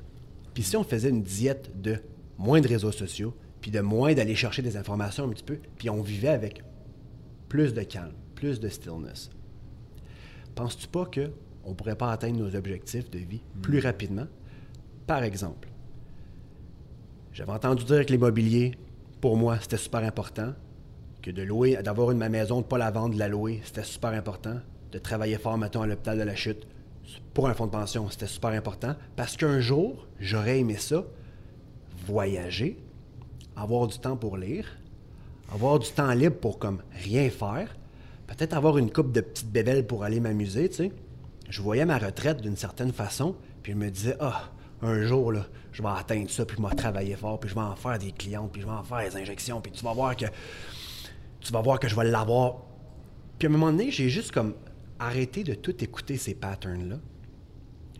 [0.54, 1.98] puis si on faisait une diète de
[2.38, 5.90] moins de réseaux sociaux, puis de moins d'aller chercher des informations un petit peu, puis
[5.90, 6.62] on vivait avec
[7.48, 9.30] plus de calme, plus de stillness.
[10.54, 11.32] Penses-tu pas que
[11.64, 14.28] on pourrait pas atteindre nos objectifs de vie plus rapidement?
[15.08, 15.68] Par exemple,
[17.32, 18.76] j'avais entendu dire que l'immobilier,
[19.20, 20.54] pour moi, c'était super important.
[21.22, 23.60] Que de louer, d'avoir une ma maison, de ne pas la vendre, de la louer,
[23.64, 24.56] c'était super important.
[24.92, 26.66] De travailler fort, mettons, à l'hôpital de la chute,
[27.34, 28.94] pour un fonds de pension, c'était super important.
[29.16, 31.04] Parce qu'un jour, j'aurais aimé ça,
[32.06, 32.78] voyager,
[33.56, 34.66] avoir du temps pour lire,
[35.52, 37.76] avoir du temps libre pour comme rien faire,
[38.26, 40.92] peut-être avoir une coupe de petites bébelles pour aller m'amuser, tu sais.
[41.48, 44.50] Je voyais ma retraite d'une certaine façon, puis je me disais, ah,
[44.82, 47.60] un jour, là, je vais atteindre ça, puis je vais travailler fort, puis je vais
[47.60, 50.16] en faire des clientes, puis je vais en faire des injections, puis tu vas voir
[50.16, 50.26] que
[51.40, 52.62] tu vas voir que je vais l'avoir.
[53.38, 54.54] Puis à un moment donné, j'ai juste comme
[54.98, 56.96] arrêté de tout écouter ces patterns-là.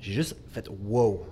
[0.01, 1.25] J'ai juste fait wow.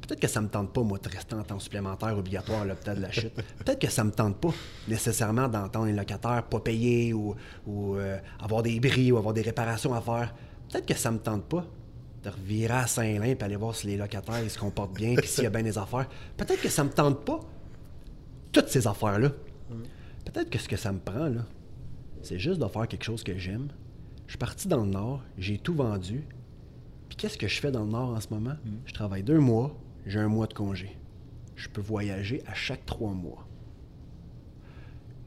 [0.00, 2.96] Peut-être que ça me tente pas, moi, de rester en temps supplémentaire obligatoire à l'hôpital
[2.96, 3.32] de la chute.
[3.58, 4.52] Peut-être que ça me tente pas
[4.88, 9.42] nécessairement d'entendre les locataires pas payer ou, ou, euh, avoir des bris ou avoir des
[9.42, 10.34] réparations à faire.
[10.68, 11.64] peut-être que ça me tente pas
[12.24, 15.28] de revirer à Saint-Lin puis aller voir si les locataires ils se comportent bien puis
[15.28, 16.08] s'il y a bien des affaires.
[16.36, 17.40] Peut-être que ça me tente pas
[18.52, 19.30] toutes ces affaires-là.
[20.24, 21.46] Peut-être que ce que ça me prend, là,
[22.22, 23.68] c'est juste de faire quelque chose que j'aime.
[24.26, 26.24] Je suis parti dans le Nord, j'ai tout vendu.
[27.08, 28.56] Puis qu'est-ce que je fais dans le Nord en ce moment?
[28.84, 30.96] Je travaille deux mois, j'ai un mois de congé.
[31.56, 33.46] Je peux voyager à chaque trois mois.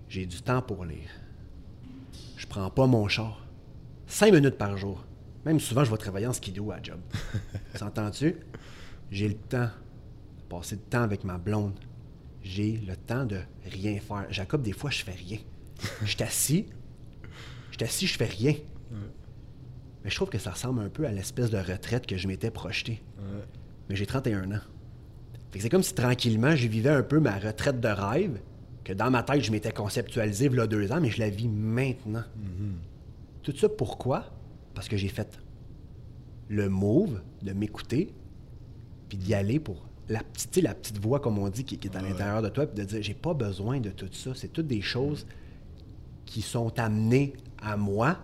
[0.07, 1.09] J'ai du temps pour lire.
[2.37, 3.45] Je prends pas mon char.
[4.07, 5.03] Cinq minutes par jour.
[5.45, 6.99] Même souvent, je vais travailler en skidoo à job.
[7.75, 8.35] S'entends-tu?
[9.11, 9.69] J'ai le temps
[10.37, 11.79] de passer du temps avec ma blonde.
[12.43, 14.25] J'ai le temps de rien faire.
[14.29, 15.39] Jacob, des fois, je fais rien.
[16.01, 16.65] Je suis assis.
[17.71, 18.53] Je suis assis, je fais rien.
[20.03, 22.51] Mais je trouve que ça ressemble un peu à l'espèce de retraite que je m'étais
[22.51, 23.01] projeté.
[23.89, 24.59] Mais j'ai 31 ans.
[25.51, 28.39] Fait que c'est comme si tranquillement, je vivais un peu ma retraite de rêve,
[28.83, 31.29] que dans ma tête, je m'étais conceptualisé il y a deux ans, mais je la
[31.29, 32.23] vis maintenant.
[33.41, 34.25] Tout ça pourquoi?
[34.73, 35.39] Parce que j'ai fait
[36.49, 38.13] le move de m'écouter,
[39.09, 42.01] puis d'y aller pour la petite, la voix, comme on dit, qui, qui est à
[42.01, 44.31] l'intérieur de toi, puis de dire j'ai pas besoin de tout ça.
[44.35, 45.25] C'est toutes des choses
[46.25, 48.19] qui sont amenées à moi,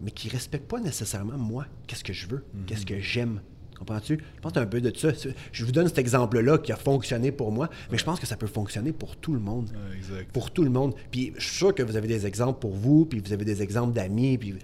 [0.00, 1.66] mais qui ne respectent pas nécessairement moi.
[1.86, 2.44] Qu'est-ce que je veux?
[2.66, 3.40] Qu'est-ce que j'aime?
[3.78, 4.18] Comprends-tu?
[4.36, 5.08] Je pense un peu de ça.
[5.50, 8.36] Je vous donne cet exemple-là qui a fonctionné pour moi, mais je pense que ça
[8.36, 9.70] peut fonctionner pour tout le monde.
[9.70, 10.30] Ouais, exact.
[10.32, 10.94] Pour tout le monde.
[11.10, 13.60] Puis je suis sûr que vous avez des exemples pour vous, puis vous avez des
[13.60, 14.54] exemples d'amis, puis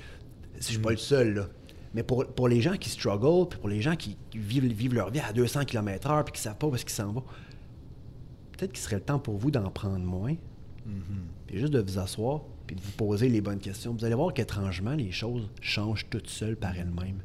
[0.61, 1.49] je suis pas le seul, là.
[1.95, 5.11] Mais pour, pour les gens qui struggle, puis pour les gens qui, vivent, vivent leur
[5.11, 7.25] vie à 200 km/h, puis qui savent pas où est-ce qu'ils s'en vont,
[8.53, 10.35] peut-être qu'il serait le temps pour vous d'en prendre moins,
[11.47, 13.95] puis juste de vous asseoir, puis de vous poser les bonnes questions.
[13.95, 17.23] Vous allez voir qu'étrangement, les choses changent toutes seules par elles-mêmes.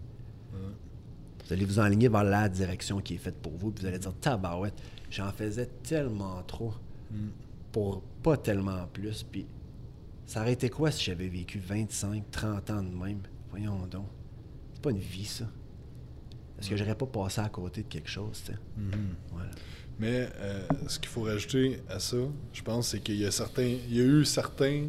[1.46, 4.00] Vous allez vous enligner vers la direction qui est faite pour vous, puis vous allez
[4.00, 6.74] dire Tabarouette, j'en faisais tellement trop
[7.74, 9.24] pour pas tellement plus.
[9.24, 9.46] Puis
[10.26, 13.20] ça aurait été quoi si j'avais vécu 25, 30 ans de même?
[13.50, 14.08] Voyons donc.
[14.84, 15.46] Pas une vie, ça.
[16.60, 18.44] Est-ce que j'aurais pas passé à côté de quelque chose?
[19.32, 19.50] Voilà.
[20.00, 22.18] Mais euh, ce qu'il faut rajouter à ça,
[22.54, 24.88] je pense, c'est qu'il y a certains, il y a eu certains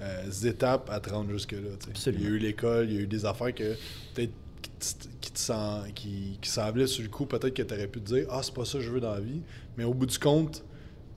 [0.00, 1.58] euh, étapes à te rendre jusque-là.
[2.06, 3.74] Il y a eu l'école, il y a eu des affaires que
[4.14, 4.32] peut-être
[5.20, 8.12] qui, te- sent- qui, qui semblaient sur le coup, peut-être que tu aurais pu te
[8.14, 9.40] dire Ah, c'est pas ça que je veux dans la vie.
[9.78, 10.64] Mais au bout du compte,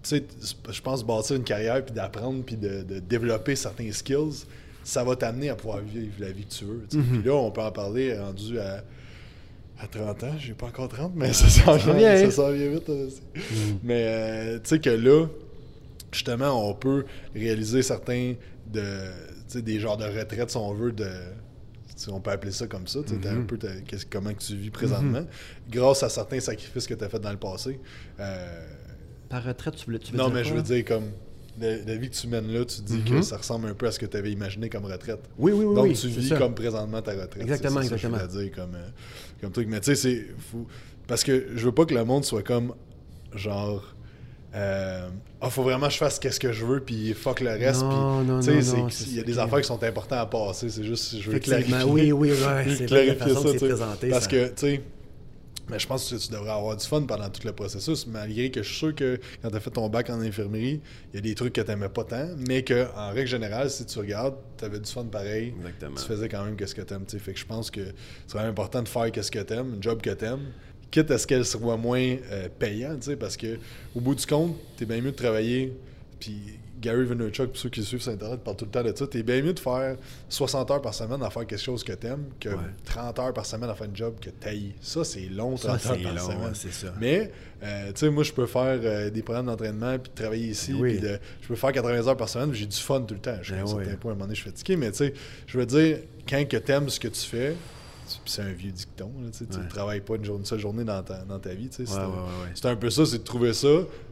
[0.03, 0.24] tu sais,
[0.72, 4.45] je pense bâtir une carrière, puis d'apprendre, puis de, de développer certains skills,
[4.88, 6.85] ça va t'amener à pouvoir vivre la vie que tu veux.
[6.88, 6.97] sais.
[6.97, 8.81] Puis là, on peut en parler rendu à,
[9.79, 10.35] à 30 ans.
[10.39, 12.17] J'ai pas encore 30, mais ça s'en vient, hein?
[12.29, 12.88] ça s'en vient vite.
[12.88, 13.21] aussi.
[13.83, 15.27] Mais euh, tu sais que là,
[16.13, 17.03] justement, on peut
[17.35, 18.35] réaliser certains
[18.71, 21.09] de, tu sais, des genres de retraite, si on veut, de.
[21.93, 23.59] si on peut appeler ça comme ça, tu t'as un peu
[24.09, 25.25] comment que tu vis présentement,
[25.69, 27.77] grâce à certains sacrifices que tu as fait dans le passé.
[28.21, 28.65] Euh,
[29.27, 31.11] Par retraite, tu veux, tu veux non, dire mais je veux dire, comme
[31.60, 33.91] la, la vie que tu mènes là, tu dis que ça ressemble un peu à
[33.91, 35.20] ce que tu avais imaginé comme retraite.
[35.38, 35.76] Oui, oui, oui.
[35.76, 36.38] Donc, oui, tu vis ça.
[36.38, 37.41] comme présentement ta retraite.
[37.41, 38.30] Exactement, C'est ça que je exactement.
[38.32, 38.88] voulais dire comme, euh,
[39.41, 39.68] comme truc.
[39.70, 40.66] Mais tu sais, c'est fou.
[41.08, 42.74] Parce que je veux pas que le monde soit comme,
[43.34, 43.93] genre,
[44.55, 45.08] euh,
[45.41, 47.82] ah, faut vraiment que je fasse qu'est-ce que je veux, puis fuck le reste.
[47.84, 50.70] Non, puis, il y a ça des affaires qui sont importantes à passer.
[50.70, 51.84] C'est juste, je veux clarifier.
[51.86, 52.36] oui, oui, ouais,
[52.66, 54.82] je c'est la clarifier façon ça, que c'est présenté, Parce ça- que, tu sais,
[55.70, 58.63] mais je pense que tu devrais avoir du fun pendant tout le processus, malgré que
[58.63, 60.82] je suis sûr que quand tu as fait ton bac en infirmerie,
[61.13, 63.70] il y a des trucs que tu n'aimais pas tant, mais que en règle générale,
[63.70, 65.53] si tu regardes, tu avais du fun pareil.
[65.57, 65.95] Exactement.
[65.95, 67.05] Tu faisais quand même qu'est-ce que tu aimes.
[67.07, 67.82] Fait que je pense que
[68.26, 70.51] c'est vraiment important de faire qu'est-ce que tu aimes, un job que tu aimes,
[70.91, 73.57] quitte à ce qu'elle soit moins euh, payante, parce que
[73.95, 75.74] au bout du compte, tu es bien mieux de travailler.
[76.20, 78.95] Puis Gary Vaynerchuk, pour ceux qui le suivent sur Internet, parle tout le temps de
[78.95, 79.07] ça.
[79.07, 79.95] Tu es bien mieux de faire
[80.30, 82.55] 60 heures par semaine à faire quelque chose que tu aimes que Ouais.
[82.86, 85.86] 30 heures par semaine à faire un job que tu Ça, c'est long, Ça, 30
[85.97, 86.51] heures par long, semaine.
[86.55, 86.93] c'est ça.
[86.99, 87.32] Mais,
[87.63, 90.73] euh, tu sais, moi, je peux faire euh, des programmes d'entraînement, puis de travailler ici,
[90.73, 90.93] Oui.
[90.97, 93.38] puis de, je peux faire 80 heures par semaine, j'ai du fun tout le temps.
[93.49, 93.84] Ben un oui.
[93.84, 95.13] certain point, à un moment donné, je suis fatigué, mais tu sais,
[95.47, 95.97] je veux dire,
[96.30, 97.55] quand que t'aimes ce que tu fais,
[98.08, 99.64] c'est- c'est un vieux dicton, là, tu tu Ouais.
[99.64, 101.82] ne travailles pas une, journée, une seule journée dans ta, dans ta vie, tu.
[101.82, 102.51] Ouais, c'est ouais, ouais, ouais.
[102.55, 103.68] c'est un peu ça, c'est de trouver ça,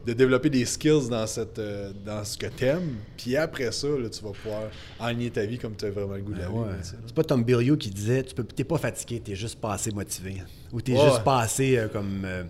[0.06, 4.08] de développer des skills dans, cette, euh, dans ce que t'aimes, puis après ça, là,
[4.08, 4.62] tu vas pouvoir
[5.00, 6.76] aligner ta vie comme tu as vraiment le goût de la tu là.
[6.82, 10.42] C'est pas Tom Bilyeu qui disait tu t'es pas fatigué, t'es juste pas assez motivé.
[10.72, 11.04] Ou t'es Ouais.
[11.10, 12.44] juste pas assez euh, comme euh,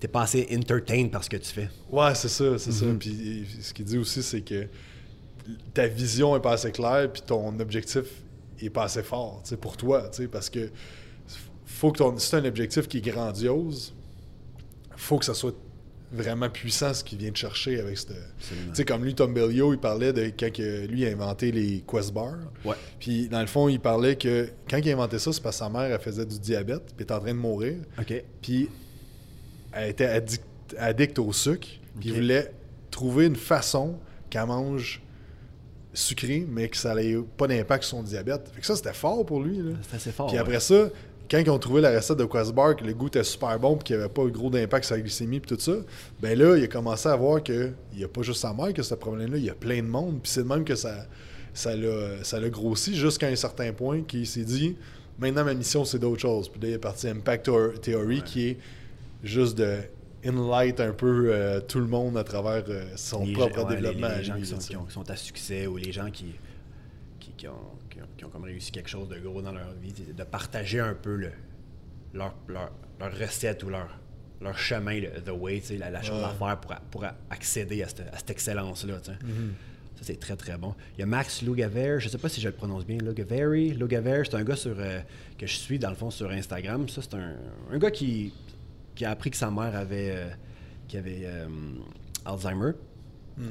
[0.00, 1.68] t'es pas assez entertained par ce que tu fais.
[1.90, 2.86] Ouais, c'est ça, c'est ça.
[2.86, 2.98] Mm-hmm.
[2.98, 4.66] Puis ce qu'il dit aussi, c'est que
[5.74, 8.04] ta vision est pas assez claire, puis ton objectif
[8.66, 10.70] est pas assez fort, pour toi, parce que
[11.66, 13.94] faut que ton, si un objectif qui est grandiose,
[14.96, 15.54] faut que ça soit
[16.10, 18.06] vraiment puissant ce qu'il vient de chercher avec ce.
[18.06, 18.14] Tu
[18.72, 22.12] sais, comme lui, Tom Bellio, il parlait de quand que lui a inventé les Quest
[22.12, 22.38] Bars.
[22.64, 22.74] Ouais.
[22.98, 25.64] Puis dans le fond, il parlait que quand il a inventé ça, c'est parce que
[25.64, 27.76] sa mère, elle faisait du diabète, puis elle était en train de mourir.
[27.98, 28.24] OK.
[28.40, 28.68] Puis
[29.72, 30.44] elle était addict,
[30.78, 31.68] addict au sucre.
[32.00, 32.52] Puis il voulait
[32.90, 33.98] trouver une façon
[34.30, 35.02] qu'elle mange
[35.98, 38.48] sucré, mais que ça n'avait pas d'impact sur son diabète.
[38.52, 39.60] Fait que ça, c'était fort pour lui.
[39.88, 40.26] C'est assez fort.
[40.26, 40.40] Puis ouais.
[40.40, 40.88] après ça,
[41.30, 43.84] quand ils ont trouvé la recette de Questbar, que le goût était super bon, puis
[43.84, 45.72] qu'il n'y avait pas gros d'impact sur la glycémie, puis tout ça,
[46.20, 48.80] ben là, il a commencé à voir qu'il n'y a pas juste sa mère qui
[48.80, 50.20] a ce problème-là, il y a plein de monde.
[50.22, 51.06] Puis c'est de même que ça,
[51.52, 54.76] ça l'a grossi jusqu'à un certain point qu'il s'est dit
[55.18, 56.48] maintenant ma mission c'est d'autre chose.
[56.48, 58.58] Puis là, il est parti Impact Theor- Theory qui est
[59.24, 59.78] juste de
[60.26, 63.76] enlight un peu euh, tout le monde à travers euh, son Les propre gens- ouais,
[63.76, 64.08] les- développement.
[64.16, 64.68] les, gens lui, qui sont, tu sais.
[64.70, 66.34] qui ont- qui sont à succès ou les gens qui,
[67.20, 67.52] qui, ont,
[67.88, 70.80] qui, ont, qui ont comme réussi quelque chose de gros dans leur vie, de partager
[70.80, 71.30] un peu le,
[72.14, 73.88] leur, leur, leur recette ou leur,
[74.40, 78.00] leur chemin, le, the way, la, la chose à faire pour, pour accéder à cette,
[78.12, 78.98] à cette excellence-là.
[78.98, 79.10] Mm-hmm.
[79.96, 80.74] Ça, c'est très, très bon.
[80.96, 83.70] Il y a Max Lugaver, je ne sais pas si je le prononce bien, Lugaveri.
[83.70, 85.00] Lugaver, c'est un gars sur, euh,
[85.36, 86.88] que je suis, dans le fond, sur Instagram.
[86.88, 87.34] Ça, c'est un,
[87.72, 88.32] un gars qui,
[88.98, 90.28] qui a appris que sa mère avait, euh,
[90.88, 91.46] qui avait euh,
[92.24, 92.72] Alzheimer,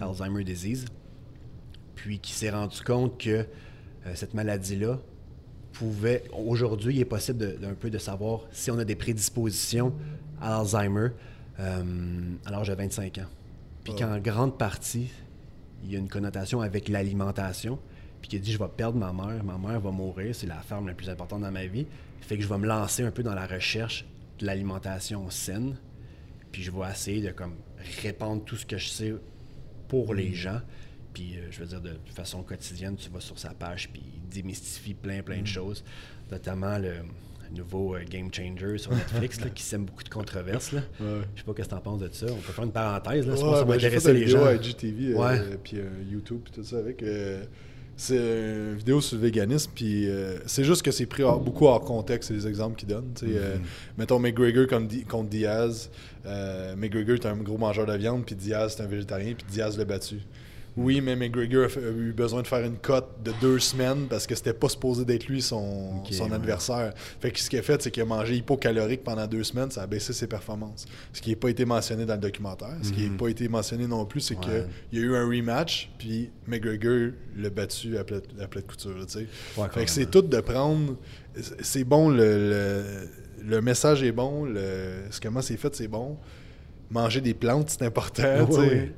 [0.02, 0.84] Alzheimer disease,
[1.96, 3.46] puis qui s'est rendu compte que euh,
[4.14, 5.00] cette maladie-là
[5.72, 6.24] pouvait...
[6.34, 9.94] Aujourd'hui, il est possible de- d'un peu de savoir si on a des prédispositions
[10.42, 11.10] à Alzheimer
[11.58, 13.22] à l'âge de 25 ans.
[13.86, 14.00] Puis Oh.
[14.00, 15.10] qu'en grande partie,
[15.86, 17.80] il y a une connotation avec l'alimentation,
[18.20, 20.58] puis qui a dit je vais perdre ma mère, ma mère va mourir, c'est la
[20.60, 21.88] ferme la plus importante dans ma vie,
[22.20, 24.06] fait que je vais me lancer un peu dans la recherche
[24.40, 25.76] de l'alimentation saine,
[26.52, 27.56] puis je vais essayer de comme
[28.04, 29.14] répandre tout ce que je sais
[29.88, 30.62] pour les gens.
[31.14, 34.30] Puis euh, je veux dire de façon quotidienne, tu vas sur sa page puis il
[34.30, 35.84] démystifie plein plein de choses,
[36.32, 36.94] notamment le
[37.52, 40.82] nouveau euh, Game Changer sur Netflix là, qui sème beaucoup de controverses là.
[41.00, 41.22] Ouais.
[41.34, 42.28] Je sais pas qu'est-ce que t'en penses de ça.
[42.30, 44.46] On peut faire une parenthèse là, c'est Ouais, ça va ben, intéresser les gens.
[44.46, 45.78] à IGTV, euh, puis
[46.12, 47.04] YouTube, puis tout ça avec.
[47.98, 51.66] C'est une vidéo sur le véganisme, puis euh, c'est juste que c'est pris hors- beaucoup
[51.66, 52.80] hors contexte, c'est les exemples
[53.16, 53.60] tu sais, euh, Mm-hmm.
[53.98, 55.90] mettons McGregor contre, Di- contre Diaz.
[56.26, 59.78] Euh, McGregor est un gros mangeur de viande, puis Diaz c'est un végétarien, puis Diaz
[59.78, 60.18] l'a battu.
[60.78, 64.36] Oui, mais McGregor a, eu besoin de faire une cote de deux semaines parce que
[64.36, 66.34] c'était pas supposé d'être lui son, Ok, son ouais.
[66.36, 66.94] adversaire.
[67.20, 69.82] Fait que ce qu'il a fait, c'est qu'il a mangé hypocalorique pendant deux semaines, ça
[69.82, 70.86] a baissé ses performances.
[71.14, 72.76] Ce qui n'a pas été mentionné dans le documentaire.
[72.84, 74.42] Ce qui n'a pas été mentionné non plus, c'est Mhm.
[74.52, 74.66] Ouais.
[74.92, 78.68] qu'il y a eu un rematch, puis McGregor l'a battu à plat, à plat de
[78.68, 78.96] couture.
[79.58, 80.96] Ouais, fait que c'est tout de prendre.
[81.62, 82.84] C'est bon, le, le,
[83.50, 84.60] le message est bon, le,
[85.10, 86.18] ce- comment c'est fait, c'est bon.
[86.90, 88.24] Manger des plantes, c'est important,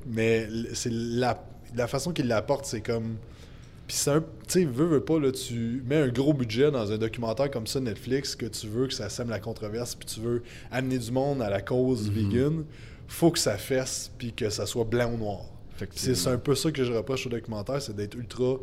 [0.07, 1.41] mais c'est la,
[1.76, 3.15] la façon qu'il l'apporte, c'est comme.
[3.88, 4.22] Puis c'est un.
[4.22, 7.65] Tu sais, veux, veux pas, là, tu mets un gros budget dans un documentaire comme
[7.67, 11.11] ça, Netflix, que tu veux que ça sème la controverse, puis tu veux amener du
[11.11, 12.13] monde à la cause Mhm.
[12.15, 12.63] vegan,
[13.07, 15.41] faut que ça fesse, puis que ça soit blanc ou noir.
[15.95, 18.57] C'est un peu ça que je reproche au documentaire, c'est d'être ultra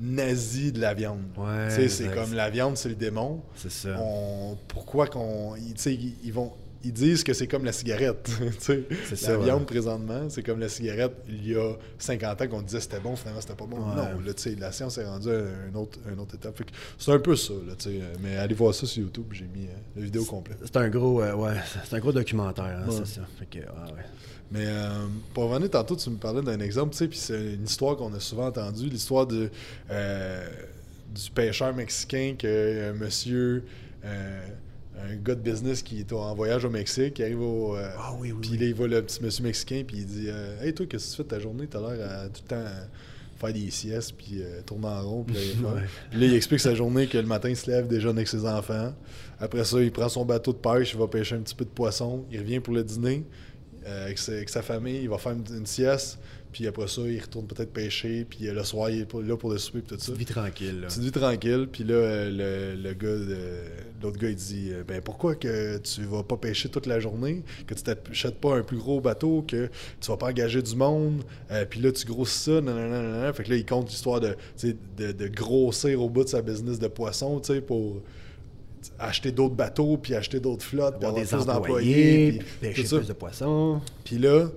[0.00, 1.20] nazi de la viande.
[1.36, 3.40] Ouais, c'est comme la viande, c'est le démon.
[3.56, 3.96] C'est ça.
[4.00, 5.54] On- pourquoi qu'on.
[5.56, 6.52] ils- tu sais, ils, ils vont.
[6.84, 8.28] Ils disent que c'est comme la cigarette.
[8.68, 9.44] la ça, ouais.
[9.44, 11.12] viande, présentement, c'est comme la cigarette.
[11.28, 13.76] Il y a 50 ans qu'on disait c'était bon, finalement, c'était pas bon.
[13.76, 13.96] Ouais.
[13.96, 16.60] Non, là, la science est rendue à une autre, une autre étape.
[16.98, 18.00] C'est un peu ça, là, tu sais.
[18.20, 20.58] Mais allez voir ça sur YouTube, j'ai mis euh, la vidéo complète.
[20.64, 21.54] C'est un gros, euh, ouais,
[21.92, 23.22] un gros documentaire, hein, c'est ça.
[23.38, 23.64] Fait que.
[24.52, 28.12] Mais euh, pour revenir tantôt, tu me parlais d'un exemple, puis c'est une histoire qu'on
[28.12, 29.50] a souvent entendue, l'histoire de,
[29.90, 30.46] euh,
[31.14, 33.64] du pêcheur mexicain que monsieur,
[34.04, 34.46] euh,
[35.10, 37.76] un gars de business qui est en voyage au Mexique, qui arrive au.
[37.76, 40.26] euh, Ah oui, oui, Puis là, il voit le petit monsieur mexicain, puis il dit
[40.28, 41.66] euh, Hey, toi, qu'est-ce que tu fais de ta journée?
[41.68, 42.86] T'as l'air à tout le temps à
[43.46, 45.24] faire des siestes, puis euh, tourner en rond.
[45.24, 45.80] Puis là, il, Ouais.
[46.10, 48.46] puis là, il explique sa journée que le matin, il se lève, déjeune avec ses
[48.46, 48.92] enfants.
[49.40, 51.70] Après ça, il prend son bateau de pêche, il va pêcher un petit peu de
[51.70, 52.24] poisson.
[52.30, 53.24] Il revient pour le dîner
[53.86, 56.18] euh, avec, sa, avec sa famille, il va faire une, une sieste.
[56.52, 58.26] Puis après ça, il retourne peut-être pêcher.
[58.28, 60.12] Puis euh, le soir, il est là pour le souper, puis tout ça.
[60.12, 60.80] Petite vie tranquille.
[60.82, 60.86] là.
[60.88, 61.68] Petite vie tranquille.
[61.72, 63.34] Puis là, euh, le, le gars,
[64.02, 67.42] l'autre gars, il dit euh, Ben pourquoi que tu vas pas pêcher toute la journée
[67.66, 71.22] Que tu t'achètes pas un plus gros bateau Que tu vas pas engager du monde
[71.50, 72.60] Euh, Puis là, tu grossis ça.
[72.60, 73.32] nanana, nanana.
[73.32, 74.36] Fait que là, il compte l'histoire de,
[74.98, 78.02] de, de grossir au bout de sa business de poisson, tu sais, pour
[78.98, 82.82] acheter d'autres bateaux, puis acheter d'autres flottes, puis Avoir des plus employés, d'employés, puis pêcher
[82.82, 82.96] tout ça.
[82.98, 83.80] plus de poissons.
[84.04, 84.48] Puis là,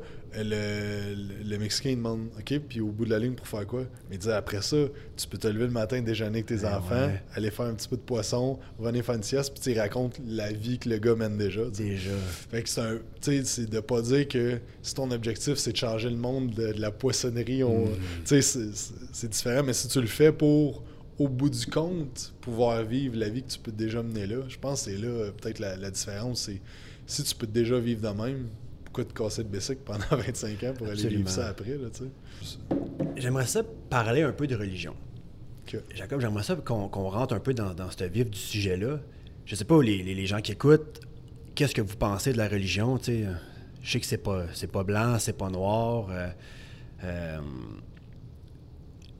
[0.43, 3.81] le, Mexicain il demande OK, puis au bout de la ligne pour faire quoi?
[4.09, 4.77] Mais il dit après ça,
[5.15, 7.23] tu peux te lever le matin, déjeuner avec tes Ben enfants, ouais.
[7.33, 9.79] aller faire un petit peu de poisson, revenir faire une sieste, puis tu sais, il
[9.79, 11.65] raconte la vie que le gars mène déjà.
[11.69, 12.11] Déjà.
[12.51, 12.95] Fait que c'est un.
[13.21, 16.51] Tu sais, c'est de pas dire que si ton objectif c'est de changer le monde
[16.53, 17.89] de, de la poissonnerie, on- Mm.
[18.25, 20.83] tu sais, c'est- c'est c'est différent, mais si tu le fais pour,
[21.17, 24.57] au bout du compte, pouvoir vivre la vie que tu peux déjà mener là, je
[24.59, 26.41] pense que c'est là euh, peut-être la, la différence.
[26.41, 26.59] C'est
[27.07, 28.47] si tu peux déjà vivre de même,
[28.95, 31.17] pourquoi te casser le bicycle pendant 25 ans pour aller Absolument.
[31.17, 32.75] vivre ça après, là, tu sais?
[33.17, 34.95] J'aimerais ça parler un peu de religion.
[35.93, 38.99] Jacob, j'aimerais ça qu'on rentre un peu dans, dans ce vif du sujet-là.
[39.45, 41.01] Je sais pas, les, les- les gens qui écoutent,
[41.55, 42.97] qu'est-ce que vous pensez de la religion?
[42.97, 43.25] tu sais?
[43.81, 46.07] Je sais que c'est pas, pas blanc, c'est pas noir.
[46.09, 46.29] euh,
[47.03, 47.39] euh,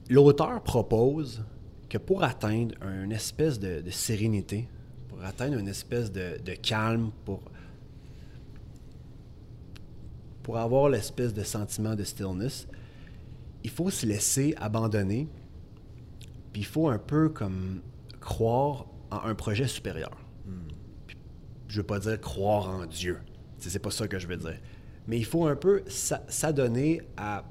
[0.08, 1.42] l'auteur propose
[1.90, 2.74] que pour atteindre
[3.04, 4.68] une espèce de, de sérénité,
[5.08, 7.42] pour atteindre une espèce de, de calme, pour,
[10.46, 12.68] pour avoir l'espèce de sentiment de stillness,
[13.64, 15.26] il faut se laisser abandonner,
[16.52, 17.80] puis il faut un peu comme
[18.20, 20.16] croire en un projet supérieur.
[21.08, 21.16] Puis,
[21.66, 23.18] je veux pas dire croire en Dieu,
[23.58, 24.60] c'est pas ça que je veux dire.
[25.08, 27.44] Mais il faut un peu s'a- s'adonner à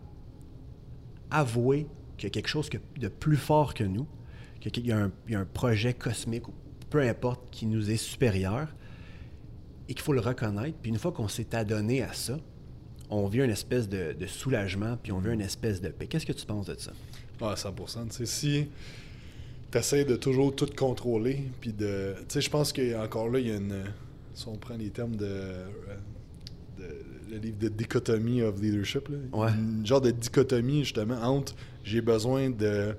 [1.30, 1.88] avouer
[2.18, 4.08] qu'il y a quelque chose que- de plus fort que nous,
[4.62, 6.54] qu'il y, y a un projet cosmique, ou
[6.90, 8.74] peu importe, qui nous est supérieur,
[9.90, 10.78] et qu'il faut le reconnaître.
[10.82, 12.38] Puis une fois qu'on s'est adonné à ça,
[13.10, 16.08] on vit une espèce de, de soulagement, puis on vit une espèce de paix.
[16.08, 16.92] Qu'est-ce que tu penses de ça?
[17.42, 18.08] Ouais, 100%.
[18.10, 18.68] Tu sais, si
[19.72, 22.14] tu essaies de toujours tout contrôler, puis de.
[22.20, 23.84] Tu sais, je pense qu'encore là, il y a une.
[24.34, 25.26] Si on prend les termes de.
[25.26, 25.66] euh,
[26.78, 29.50] de- le livre de Dichotomie of Leadership, là, Ouais.
[29.52, 32.96] une genre de dichotomie justement entre j'ai besoin de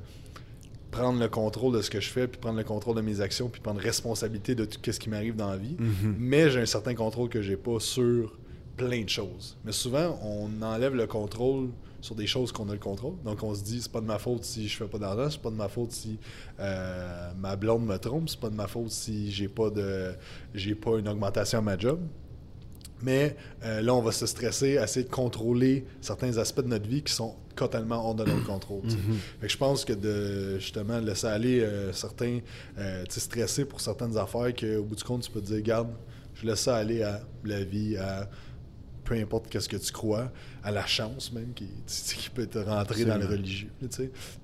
[0.91, 3.49] prendre le contrôle de ce que je fais, puis prendre le contrôle de mes actions,
[3.49, 5.77] puis prendre responsabilité de tout ce qui m'arrive dans la vie.
[6.19, 8.37] Mais j'ai un certain contrôle que j'ai pas sur
[8.77, 9.57] plein de choses.
[9.65, 11.71] Mais souvent, on enlève le contrôle
[12.01, 13.15] sur des choses qu'on a le contrôle.
[13.25, 15.43] Donc on se dit, c'est pas de ma faute si je fais pas d'argent, c'est
[15.43, 16.19] pas de ma faute si
[16.61, 20.13] euh, ma blonde me trompe, c'est pas de ma faute si j'ai pas de
[20.55, 22.01] j'ai pas une augmentation à ma job.
[23.03, 27.03] Mais euh, là, on va se stresser, essayer de contrôler certains aspects de notre vie
[27.03, 28.89] qui sont totalement hors de notre contrôle.
[28.89, 28.97] sais.
[29.41, 32.39] Fait que je pense que de justement laisser aller euh, certains,
[33.11, 35.89] tu stresser pour certaines affaires, qu'au bout du compte, tu peux te dire, garde,
[36.35, 38.29] je laisse ça aller à la vie, à
[39.07, 40.31] peu importe qu'est-ce que tu crois,
[40.63, 41.69] à la chance même qui,
[42.35, 43.71] peut te rentrer dans le religieux.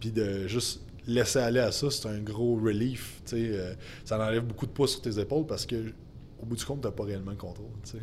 [0.00, 3.20] Puis de juste laisser aller à ça, c'est un gros relief.
[3.32, 5.92] Euh, ça enlève beaucoup de poids sur tes épaules parce que
[6.40, 7.66] au bout du compte, tu n'as pas réellement le contrôle.
[7.84, 7.98] tu sais.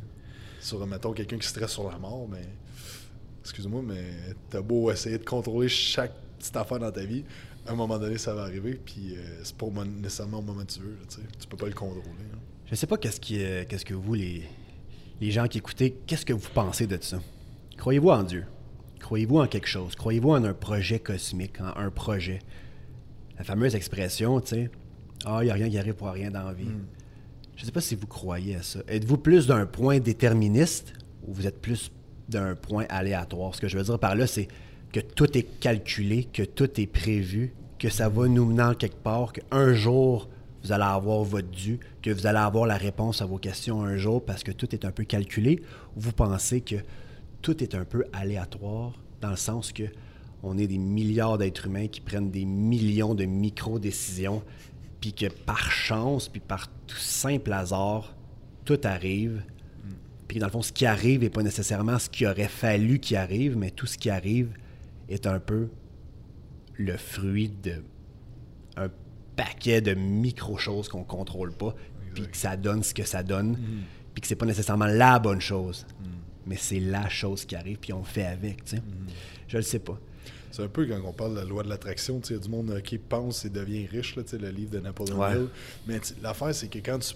[0.61, 2.45] Sur, mettons, quelqu'un qui stresse sur la mort, mais
[3.41, 7.23] excuse-moi, mais t'as beau essayer de contrôler chaque petite affaire dans ta vie,
[7.65, 10.71] à un moment donné, ça va arriver, puis euh, c'est pas nécessairement au moment que
[10.71, 10.97] tu veux.
[10.99, 11.05] là,
[11.39, 12.03] tu peux pas le contrôler.
[12.33, 12.39] hein.
[12.65, 14.43] Je sais pas qu'est-ce qui, euh, qu'est-ce que vous, les,
[15.21, 17.19] les gens qui écoutez, qu'est-ce que vous pensez de ça?
[17.77, 18.45] Croyez-vous en Dieu?
[18.99, 19.95] Croyez-vous en quelque chose?
[19.95, 22.39] Croyez-vous en un projet cosmique, en un projet?
[23.37, 24.71] La fameuse expression, tu sais,
[25.25, 26.67] ah, il n'y a rien qui arrive pour rien dans la vie.
[27.55, 28.79] Je sais pas si vous croyez à ça.
[28.87, 30.93] Êtes-vous plus d'un point déterministe
[31.27, 31.91] ou vous êtes plus
[32.29, 33.53] d'un point aléatoire?
[33.55, 34.47] Ce que je veux dire par là, c'est
[34.93, 39.01] que tout est calculé, que tout est prévu, que ça va nous mener en quelque
[39.01, 40.29] part, qu'un jour,
[40.63, 43.97] vous allez avoir votre dû, que vous allez avoir la réponse à vos questions un
[43.97, 45.61] jour parce que tout est un peu calculé,
[45.95, 46.75] ou vous pensez que
[47.41, 49.83] tout est un peu aléatoire dans le sens que
[50.41, 54.41] on est des milliards d'êtres humains qui prennent des millions de micro-décisions,
[55.01, 58.15] puis que par chance, puis par tout simple hasard,
[58.65, 59.43] tout arrive.
[60.27, 63.17] Puis dans le fond, ce qui arrive n'est pas nécessairement ce qu'il aurait fallu qu'il
[63.17, 64.51] arrive, mais tout ce qui arrive
[65.09, 65.69] est un peu
[66.77, 67.83] le fruit de
[69.43, 71.73] paquet de micro-choses qu'on contrôle pas,
[72.13, 73.57] puis que ça donne ce que ça donne,
[74.13, 75.85] puis que c'est pas nécessairement la bonne chose,
[76.45, 78.81] mais c'est la chose qui arrive, puis on fait avec, tu sais.
[79.47, 79.97] Je le sais pas.
[80.51, 82.39] C'est un peu quand on parle de la loi de l'attraction, tu sais, il y
[82.39, 84.79] a du monde euh, qui pense et devient riche, là, tu sais, le livre de
[84.79, 85.33] Napoléon Ouais.
[85.35, 85.47] Hill.
[85.87, 87.13] Mais l'affaire, c'est que quand tu.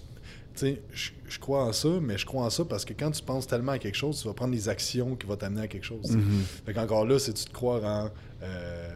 [0.56, 0.82] Tu sais,
[1.28, 3.72] je, crois en ça, mais je crois en ça parce que quand tu penses tellement
[3.72, 6.16] à quelque chose, tu vas prendre les actions qui vont t'amener à quelque chose.
[6.64, 8.10] Fait qu'encore là, c'est tu te croire en.
[8.44, 8.90] euh,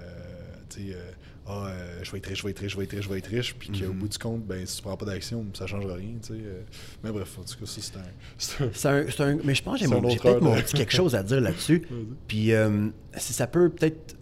[0.69, 1.11] tu sais, euh,
[1.47, 3.09] ah, euh, je vais être riche, je vais être riche, je vais être riche, je
[3.09, 5.65] vais être riche, puis qu'au bout du compte, ben, si tu prends pas d'action, ça
[5.65, 6.39] changera rien, tu sais.
[6.43, 6.61] euh.
[7.03, 8.69] mais bref, en tout cas, ça, c'est un.
[8.73, 11.23] c'est un- un, un- mais je pense que j'ai peut-être mon petit quelque chose à
[11.23, 11.87] dire là-dessus.
[12.27, 14.17] Puis euh, si ça peut peut-être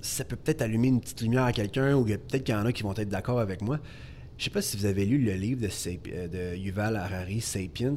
[0.00, 2.72] ça peut peut-être allumer une petite lumière à quelqu'un ou peut-être qu'il y en a
[2.72, 3.78] qui vont être d'accord avec moi.
[4.38, 7.96] Je sais pas si vous avez lu le livre de, de Yuval Harari, Sapiens,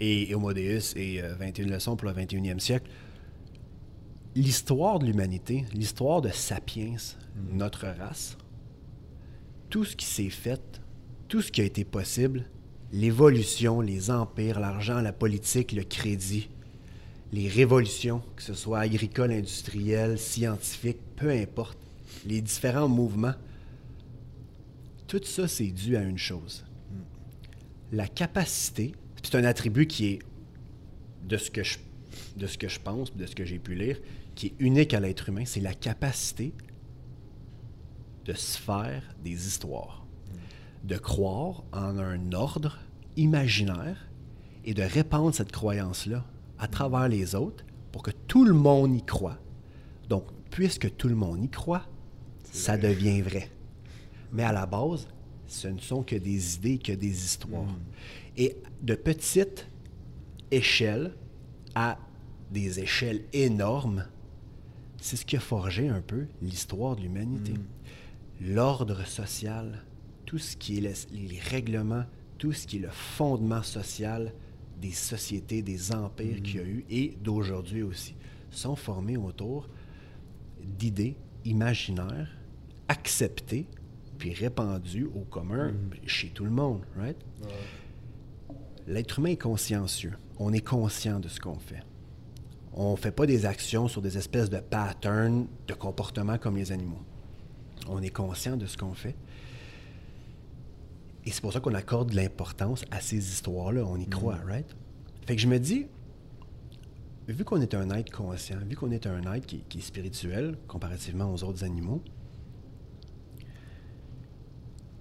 [0.00, 2.88] et Homo Deus et euh, 21 leçons pour le 21e siècle.
[4.36, 6.96] L'histoire de l'humanité, l'histoire de Sapiens,
[7.52, 8.36] notre race,
[9.70, 10.80] tout ce qui s'est fait,
[11.28, 12.44] tout ce qui a été possible,
[12.92, 16.48] l'évolution, les empires, l'argent, la politique, le crédit,
[17.32, 21.78] les révolutions, que ce soit agricoles, industrielles, scientifiques, peu importe,
[22.26, 23.34] les différents mouvements,
[25.06, 26.64] tout ça, c'est dû à une chose.
[27.92, 30.18] La capacité, c'est un attribut qui est,
[31.24, 31.78] de ce que je,
[32.36, 33.98] de ce que je pense, de ce que j'ai pu lire,
[34.34, 36.52] qui est unique à l'être humain, c'est la capacité
[38.24, 40.06] de se faire des histoires,
[40.82, 42.78] de croire en un ordre
[43.16, 44.08] imaginaire
[44.64, 46.24] et de répandre cette croyance-là
[46.58, 49.38] à travers les autres pour que tout le monde y croit.
[50.08, 51.86] Donc, puisque tout le monde y croit,
[52.42, 53.50] ça devient vrai.
[54.32, 55.06] Mais à la base,
[55.46, 57.74] ce ne sont que des idées, que des histoires.
[58.36, 59.68] Et de petites
[60.50, 61.14] échelles
[61.74, 61.98] à
[62.50, 64.06] des échelles énormes,
[65.04, 67.52] c'est ce qui a forgé un peu l'histoire de l'humanité.
[67.52, 68.54] Mm.
[68.54, 69.84] L'ordre social,
[70.24, 72.04] tout ce qui est les, les règlements,
[72.38, 74.32] tout ce qui est le fondement social
[74.80, 78.14] des sociétés, des empires qu'il y a eu et d'aujourd'hui aussi,
[78.50, 79.68] sont formés autour
[80.62, 82.30] d'idées imaginaires
[82.88, 83.66] acceptées
[84.16, 85.74] puis répandues au commun
[86.06, 87.18] chez tout le monde, right?
[88.86, 90.14] L'être humain est consciencieux.
[90.38, 91.82] On est conscient de ce qu'on fait.
[92.74, 96.72] On ne fait pas des actions sur des espèces de patterns de comportement comme les
[96.72, 97.02] animaux.
[97.88, 99.14] On est conscient de ce qu'on fait.
[101.24, 103.84] Et c'est pour ça qu'on accorde de l'importance à ces histoires-là.
[103.86, 104.66] On y croit, right?
[105.26, 105.86] Fait que je me dis,
[107.28, 110.56] vu qu'on est un être conscient, vu qu'on est un être qui, qui est spirituel
[110.66, 112.02] comparativement aux autres animaux,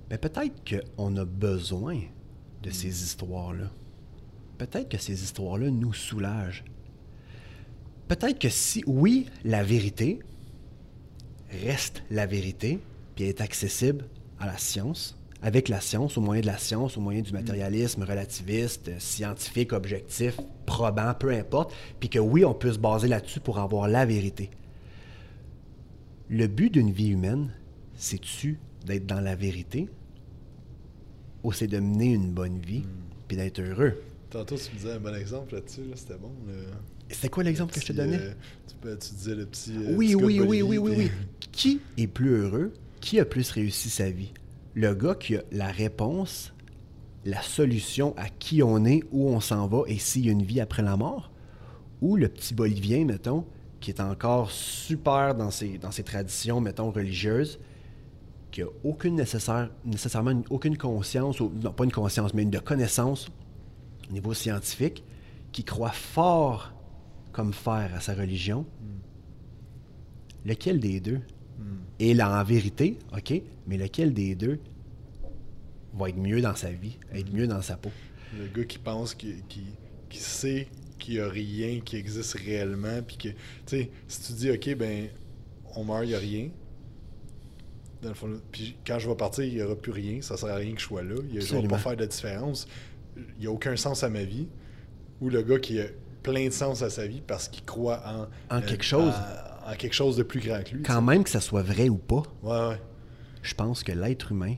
[0.10, 0.62] ben peut-être
[0.96, 2.00] qu'on a besoin
[2.62, 3.70] de ces histoires-là.
[4.58, 6.64] Peut-être que ces histoires-là nous soulagent.
[8.08, 10.20] Peut-être que si, oui, la vérité
[11.64, 12.80] reste la vérité,
[13.16, 14.06] puis elle est accessible
[14.40, 18.04] à la science, avec la science, au moyen de la science, au moyen du matérialisme
[18.04, 23.40] relativiste, euh, scientifique, objectif, probant, peu importe, puis que oui, on peut se baser là-dessus
[23.42, 24.50] pour avoir la vérité.
[26.30, 27.52] Le but d'une vie humaine,
[27.96, 29.90] c'est-tu d'être dans la vérité
[31.44, 32.84] ou c'est de mener une bonne vie
[33.28, 34.02] puis d'être heureux?
[34.30, 36.32] Tantôt, tu me disais un bon exemple là-dessus, là, c'était bon.
[36.48, 36.68] le-
[37.14, 38.18] C'était quoi l'exemple que je te donnais?
[38.20, 38.34] euh,
[38.68, 39.72] tu, tu disais le petit.
[39.76, 41.12] euh, Oui, oui, oui, oui, oui, oui.
[41.52, 42.74] Qui est plus heureux?
[43.02, 44.32] Qui a plus réussi sa vie?
[44.74, 46.54] Le gars qui a la réponse,
[47.26, 50.44] la solution à qui on est, où on s'en va et s'il y a une
[50.44, 51.32] vie après la mort?
[52.02, 53.46] Ou le petit Bolivien, mettons,
[53.80, 57.60] qui est encore super dans ses, dans ses traditions, mettons, religieuses,
[58.52, 62.50] qui a aucune nécessaire, nécessairement une- aucune conscience, ou, non pas une conscience, mais une
[62.50, 63.28] de connaissance
[64.10, 65.04] au niveau scientifique,
[65.52, 66.74] qui croit fort
[67.34, 68.66] comme fer à sa religion,
[70.46, 71.20] lequel des deux
[72.00, 73.34] est là en vérité, OK,
[73.68, 74.60] mais lequel des deux
[75.94, 77.92] va être mieux dans sa vie, être mieux dans sa peau?
[78.38, 79.62] Le gars qui pense qu'il qui,
[80.10, 80.68] qui sait
[81.00, 84.76] qu'il n'y a rien qui existe réellement, puis que, tu sais, si tu dis, OK,
[84.78, 85.08] ben,
[85.76, 86.50] on meurt, il n'y a rien.
[88.02, 90.50] Dans le fond, puis quand je vais partir, il n'y aura plus rien, ça sert
[90.50, 92.68] à rien que je sois là, il- je ne vais pas faire de différence.
[93.16, 94.48] Il n'y a aucun sens à ma vie.
[95.22, 95.80] Ou le gars qui
[96.24, 98.02] plein de sens à sa vie parce qu'il croit
[98.50, 99.14] en, En quelque chose.
[99.66, 100.84] En, en quelque chose de plus grand que lui.
[100.84, 102.24] Quand même que ça soit vrai ou pas.
[102.42, 102.82] Ouais, ouais.
[103.42, 104.56] je pense que l'être humain,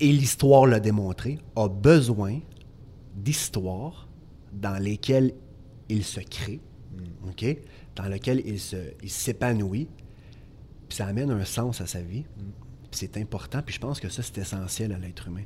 [0.00, 2.40] et l'histoire l'a démontré, a besoin
[3.14, 4.08] d'histoires
[4.52, 5.32] dans lesquelles
[5.88, 6.60] il se crée,
[7.28, 7.44] OK?
[7.96, 9.88] Dans lesquelles il se, il s'épanouit,
[10.88, 12.24] puis ça amène un sens à sa vie.
[12.90, 15.44] Puis c'est important, puis je pense que ça, c'est essentiel à l'être humain.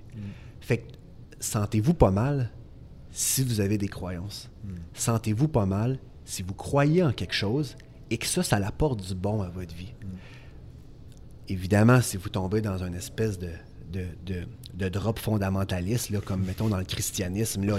[0.60, 0.92] Fait que
[1.40, 2.50] sentez-vous pas mal
[3.12, 4.50] si vous avez des croyances.
[4.94, 7.76] Sentez-vous pas mal si vous croyez en quelque chose
[8.10, 9.92] et que ça, ça apporte du bon à votre vie.
[11.48, 13.50] Évidemment, si vous tombez dans une espèce de,
[13.92, 14.06] de,
[14.74, 17.78] de- drop fondamentaliste, là, comme mettons dans le christianisme, là,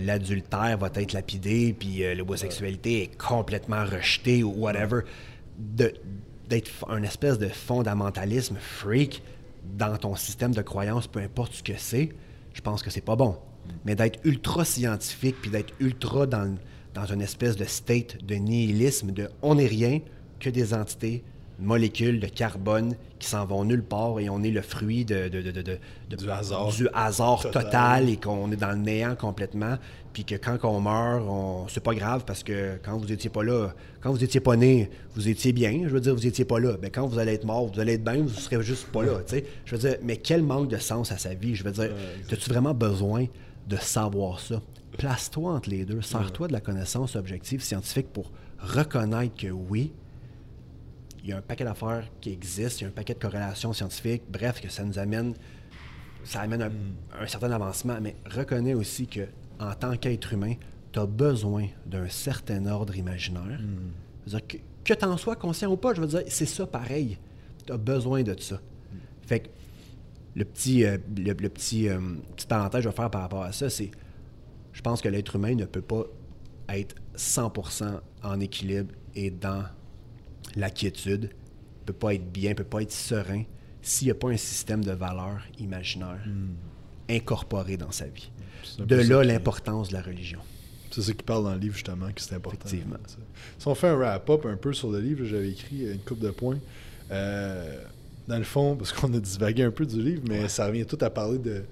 [0.00, 5.02] l'adultère va être lapidé, puis euh, l'homosexualité est complètement rejetée ou whatever,
[5.58, 9.22] d'être un espèce de fondamentalisme freak
[9.78, 12.10] dans ton système de croyance, peu importe ce que c'est,
[12.52, 13.38] je pense que c'est pas bon.
[13.84, 16.54] Mais d'être ultra scientifique, puis d'être ultra dans,
[16.94, 20.00] dans une espèce de state de nihilisme, de on n'est rien
[20.40, 21.22] que des entités,
[21.58, 25.42] molécules de carbone qui s'en vont nulle part et on est le fruit de, de-
[25.42, 25.78] de- de- de-
[26.10, 26.72] de- Du hasard.
[26.72, 28.08] du hasard total, Total.
[28.08, 29.76] et qu'on est dans le néant complètement,
[30.12, 31.68] puis que quand on meurt, on...
[31.68, 34.90] c'est pas grave parce que quand vous étiez pas là, quand vous étiez pas né,
[35.14, 36.72] vous étiez bien, je veux dire, vous étiez pas là.
[36.82, 39.20] Mais quand vous allez être mort, vous allez être bien, vous serez juste pas là,
[39.24, 39.44] tu sais.
[39.64, 41.54] Je veux dire, mais quel manque de sens à sa vie?
[41.54, 41.90] Je veux dire,
[42.32, 43.26] as-tu vraiment besoin
[43.66, 44.60] de savoir ça?
[44.98, 49.92] Place-toi entre les deux, sers-toi de la connaissance objective scientifique pour reconnaître que oui,
[51.22, 53.72] il y a un paquet d'affaires qui existent, il y a un paquet de corrélations
[53.72, 55.34] scientifiques, bref, que ça nous amène,
[56.24, 56.72] ça amène un,
[57.20, 59.26] un certain avancement, mais reconnais aussi que
[59.58, 60.54] en tant qu'être humain,
[60.92, 63.60] tu as besoin d'un certain ordre imaginaire.
[64.26, 66.46] Je veux dire, que, que tu en sois conscient ou pas, je veux dire, c'est
[66.46, 67.18] ça pareil.
[67.66, 68.60] Tu as besoin de ça.
[69.22, 69.48] Fait que
[70.34, 71.98] le petit, euh, le, le petit, euh,
[72.36, 73.90] petite parenthèse que je vais faire par rapport à ça, c'est
[74.72, 76.04] je pense que l'être humain ne peut pas
[76.70, 79.64] être 100% en équilibre et dans
[80.56, 83.44] la quiétude, ne peut pas être bien, ne peut pas être serein
[83.82, 86.24] s'il n'y a pas un système de valeurs imaginaires
[87.10, 88.30] incorporé dans sa vie.
[88.78, 90.40] De là l'importance de la religion.
[90.90, 92.68] C'est ça qui parle dans le livre, justement, que c'est important.
[92.68, 92.98] Effectivement.
[93.58, 96.30] Si on fait un wrap-up un peu sur le livre, j'avais écrit une coupe de
[96.30, 96.58] points.
[97.10, 97.82] Euh,
[98.28, 100.98] dans le fond, parce qu'on a divagué un peu du livre, mais ça revient tout
[101.00, 101.62] à parler de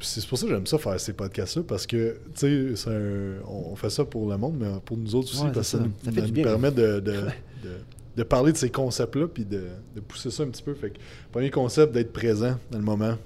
[0.00, 3.74] C'est pour ça que j'aime ça faire ces podcasts-là, parce que, tu sais, un- on
[3.74, 5.84] fait ça pour le monde, mais pour nous autres aussi, Ouais, parce que ça, ça.
[5.84, 6.44] nous, Ça bien.
[6.44, 7.12] permet de, de,
[7.64, 7.80] de-
[8.16, 9.64] de parler de ces concepts-là, puis de,
[9.96, 10.74] de pousser ça un petit peu.
[10.74, 10.98] Fait que,
[11.32, 13.16] premier concept, d'être présent dans le moment.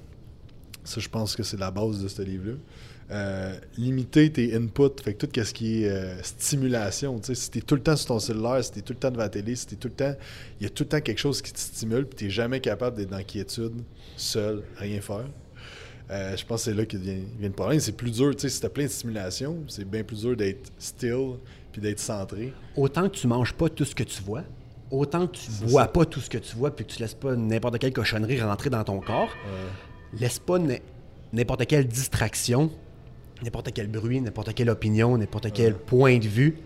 [0.85, 2.55] Ça, je pense que c'est la base de ce livre-là.
[3.09, 7.51] Euh, limiter tes inputs, fait que tout ce qui est euh, stimulation, tu sais, si
[7.53, 9.55] t'es tout le temps sur ton cellulaire, si t'es tout le temps devant la télé,
[9.55, 10.15] si t'es tout le temps,
[10.59, 12.97] il y a tout le temps quelque chose qui te stimule, puis t'es jamais capable
[12.97, 13.75] d'être dans quiétude,
[14.17, 15.27] seul, rien faire.
[16.11, 17.79] Euh, je pense que c'est là que vient, vient le problème.
[17.79, 20.73] C'est plus dur, tu sais, si t'as plein de stimulation, c'est bien plus dur d'être
[20.77, 21.35] still,
[21.71, 22.53] puis d'être centré.
[22.77, 24.43] Autant que tu manges pas tout ce que tu vois,
[24.91, 25.89] autant que tu bois ça.
[25.89, 28.69] pas tout ce que tu vois, puis que tu laisses pas n'importe quelle cochonnerie rentrer
[28.71, 29.31] dans ton corps,
[30.19, 30.59] laisse pas
[31.33, 32.73] n'importe quelle distraction,
[33.43, 36.59] n'importe quel bruit, n'importe quelle opinion, n'importe quel point de vue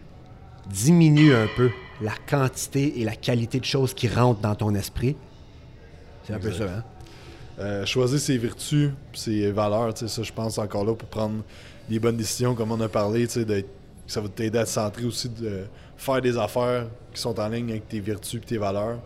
[0.69, 5.17] diminue un peu la quantité et la qualité de choses qui rentrent dans ton esprit.
[6.25, 6.85] C'est un peu ça, hein?
[7.59, 11.43] Euh, choisir ses vertus, ses valeurs, tu sais, ça, je pense encore là pour prendre
[11.91, 13.69] les bonnes décisions, comme on a parlé, tu sais, d'être-
[14.07, 15.65] ça va t'aider à te centrer aussi, de
[15.97, 18.99] faire des affaires qui sont en ligne avec tes vertus et tes valeurs,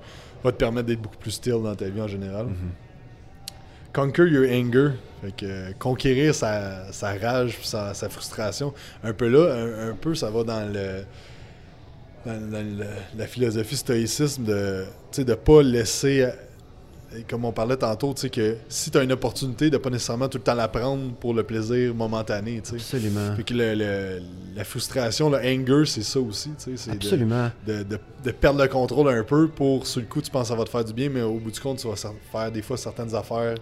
[0.45, 2.47] va te permettre d'être beaucoup plus still dans ta vie en général.
[3.95, 4.91] Conquer your anger,
[5.23, 8.75] fait que euh, conquérir sa, sa rage, sa, sa frustration.
[9.05, 11.05] Un peu là, un, un peu, ça va dans le
[12.27, 12.85] dans, dans le-
[13.17, 14.85] la philosophie stoïcisme de
[15.17, 16.31] de pas laisser euh,
[17.31, 20.27] comme on parlait tantôt, tu sais, que si tu as une opportunité, de pas nécessairement
[20.29, 22.75] tout le temps la prendre pour le plaisir momentané, tu sais.
[22.97, 23.37] Absolument.
[23.37, 24.23] Fait que le- le-
[24.57, 26.77] la frustration, le anger, c'est ça aussi, tu sais.
[26.77, 27.51] c'est de- Absolument.
[27.65, 30.49] De, de- de perdre le contrôle un peu pour, sur le coup, tu penses que
[30.49, 32.63] ça va te faire du bien, mais au bout du compte, tu vas faire des
[32.63, 33.55] fois certaines affaires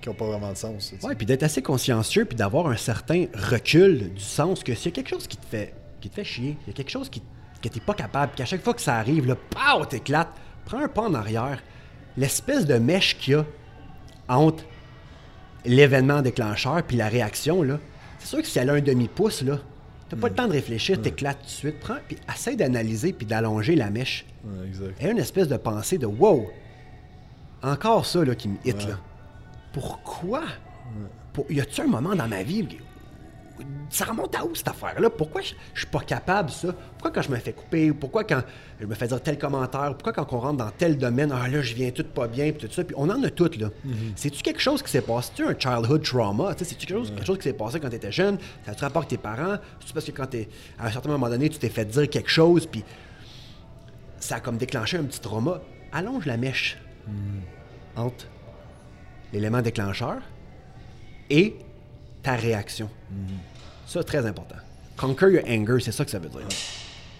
[0.00, 0.92] qui n'ont pas vraiment de sens.
[1.02, 4.88] Ouais, puis d'être assez consciencieux, puis d'avoir un certain recul du sens que s'il y
[4.88, 7.10] a quelque chose qui te fait, qui te fait chier, il y a quelque chose
[7.10, 7.22] qui,
[7.62, 10.32] que t'es pas capable, qu'à chaque fois que ça arrive, pow, t'éclates,
[10.64, 11.62] prends un pas en arrière.
[12.16, 13.44] L'espèce de mèche qu'il y a
[14.28, 14.64] entre
[15.64, 17.78] l'événement déclencheur puis la réaction, là,
[18.18, 19.58] c'est sûr que si elle a un demi-pouce, là,
[20.08, 21.80] t'as pas le temps de réfléchir, t'éclates tout de suite.
[21.80, 24.26] Prends, puis essaie d'analyser puis d'allonger la mèche.
[24.44, 25.02] Ouais, exact.
[25.02, 26.50] Et une espèce de pensée de wow,
[27.62, 28.90] encore ça là, qui me hit Ouais.
[28.90, 28.98] là.
[29.72, 30.42] Pourquoi?
[31.32, 35.10] Pour, y a-tu un moment dans ma vie, où- ça remonte à où cette affaire-là?
[35.10, 36.68] Pourquoi je, je suis pas capable ça?
[36.92, 37.92] Pourquoi quand je me fais couper?
[37.92, 38.40] Pourquoi quand
[38.80, 39.94] je me fais dire tel commentaire?
[39.94, 42.66] Pourquoi quand on rentre dans tel domaine, ah là, je viens tout pas bien, puis
[42.66, 42.82] tout ça?
[42.84, 43.68] Puis on en a tout là.
[44.16, 45.30] C'est-tu quelque chose qui s'est passé?
[45.36, 46.54] C'est-tu un childhood trauma?
[46.56, 48.38] C'est-tu quelque chose, quelque chose qui s'est passé quand tu étais jeune?
[48.64, 49.58] Ça a-tu rapport avec tes parents?
[49.80, 50.48] C'est-tu parce que quand t'es,
[50.78, 52.82] à un certain moment donné, tu t'es fait dire quelque chose, puis
[54.18, 55.60] ça a comme déclenché un petit trauma?
[55.92, 56.78] Allonge la mèche
[57.96, 58.26] entre
[59.32, 60.18] l'élément déclencheur
[61.28, 61.54] et
[62.22, 62.88] ta réaction.
[63.86, 64.56] Ça, très important.
[64.96, 66.46] Conquer your anger, c'est ça que ça veut dire.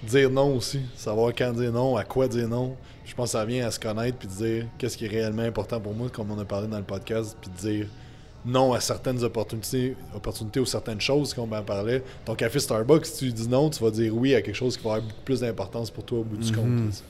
[0.03, 2.77] Dire non aussi, savoir quand dire non, à quoi dire non.
[3.05, 5.81] Je pense que ça vient à se connaître puis dire qu'est-ce qui est réellement important
[5.81, 7.87] pour moi, comme on a parlé dans le podcast, puis dire
[8.45, 12.03] non à certaines opportunités, opportunités ou certaines choses, comme on en parlait.
[12.25, 14.85] Ton café Starbucks, si tu dis non, tu vas dire oui à quelque chose qui
[14.85, 16.91] va avoir beaucoup plus d'importance pour toi au bout du compte.
[16.91, 17.03] tu sais.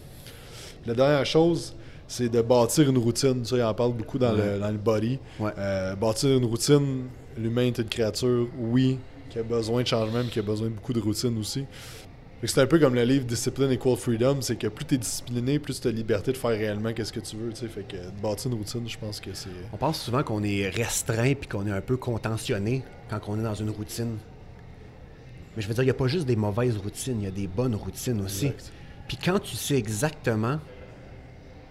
[0.87, 1.75] La dernière chose,
[2.11, 3.45] c'est de bâtir une routine.
[3.45, 5.21] Ça, il en parle beaucoup dans, le, dans le body.
[5.39, 5.53] Ouais.
[5.57, 7.05] Euh, bâtir une routine,
[7.39, 8.99] l'humain est une créature, oui,
[9.31, 11.65] qui a besoin de changement, mais qui a besoin de beaucoup de routine aussi.
[12.43, 15.61] C'est un peu comme le livre Discipline Equal Freedom, c'est que plus tu es discipliné,
[15.61, 17.51] plus tu as liberté de faire réellement qu'est-ce que tu veux.
[17.53, 17.69] tu sais.
[17.69, 19.51] Fait que de bâtir une routine, je pense que c'est.
[19.73, 23.45] On pense souvent qu'on est restreint puis qu'on est un peu contentionné quand on est
[23.45, 24.17] dans une routine.
[25.55, 27.31] Mais je veux dire, il n'y a pas juste des mauvaises routines, il y a
[27.31, 28.51] des bonnes routines aussi.
[29.07, 30.59] Puis quand tu sais exactement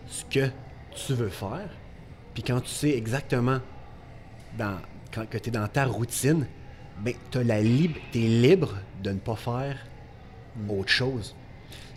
[0.10, 0.50] ce que
[0.96, 1.70] tu veux faire,
[2.34, 3.60] puis quand tu sais exactement
[4.58, 4.78] dans,
[5.14, 6.48] quand, que tu es dans ta routine,
[7.04, 9.78] ben, tu es libre de ne pas faire
[10.68, 11.36] autre chose.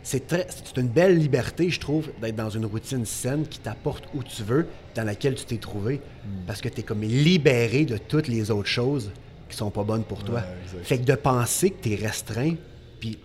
[0.05, 4.05] C'est très- c'est une belle liberté, je trouve, d'être dans une routine saine qui t'apporte
[4.15, 6.01] où tu veux, dans laquelle tu t'es trouvé,
[6.47, 9.13] parce que tu es comme libéré de toutes les autres choses
[9.49, 10.41] qui sont pas bonnes pour toi.
[10.41, 10.83] Ouais.
[10.83, 12.55] Fait que de penser que tu es restreint,
[13.01, 13.19] puis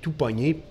[0.00, 0.62] tout pogné,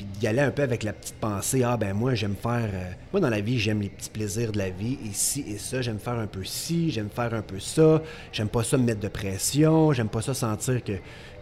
[0.00, 2.90] puis d'y aller un peu avec la petite pensée, ah ben moi j'aime faire, euh,
[3.12, 5.82] moi dans la vie j'aime les petits plaisirs de la vie, et ci et ça,
[5.82, 8.00] j'aime faire un peu ci, j'aime faire un peu ça,
[8.32, 10.92] j'aime pas ça me mettre de pression, j'aime pas ça sentir que,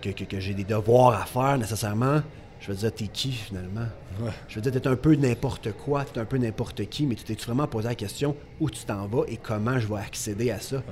[0.03, 2.21] que, que- que j'ai des devoirs à faire nécessairement.
[2.61, 3.87] Je veux dire, t'es qui finalement?
[4.21, 4.33] Ouais.
[4.49, 7.23] Je veux dire, t'es un peu n'importe quoi, t'es un peu n'importe qui, mais tu
[7.23, 10.59] t'es vraiment posé la question où tu t'en vas et comment je vais accéder à
[10.59, 10.83] ça?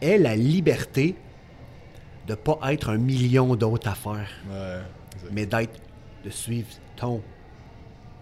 [0.00, 1.16] Est la liberté
[2.28, 4.78] de pas être un million d'autres affaires Ouais,
[5.32, 5.80] mais d'être,
[6.24, 7.22] de suivre ton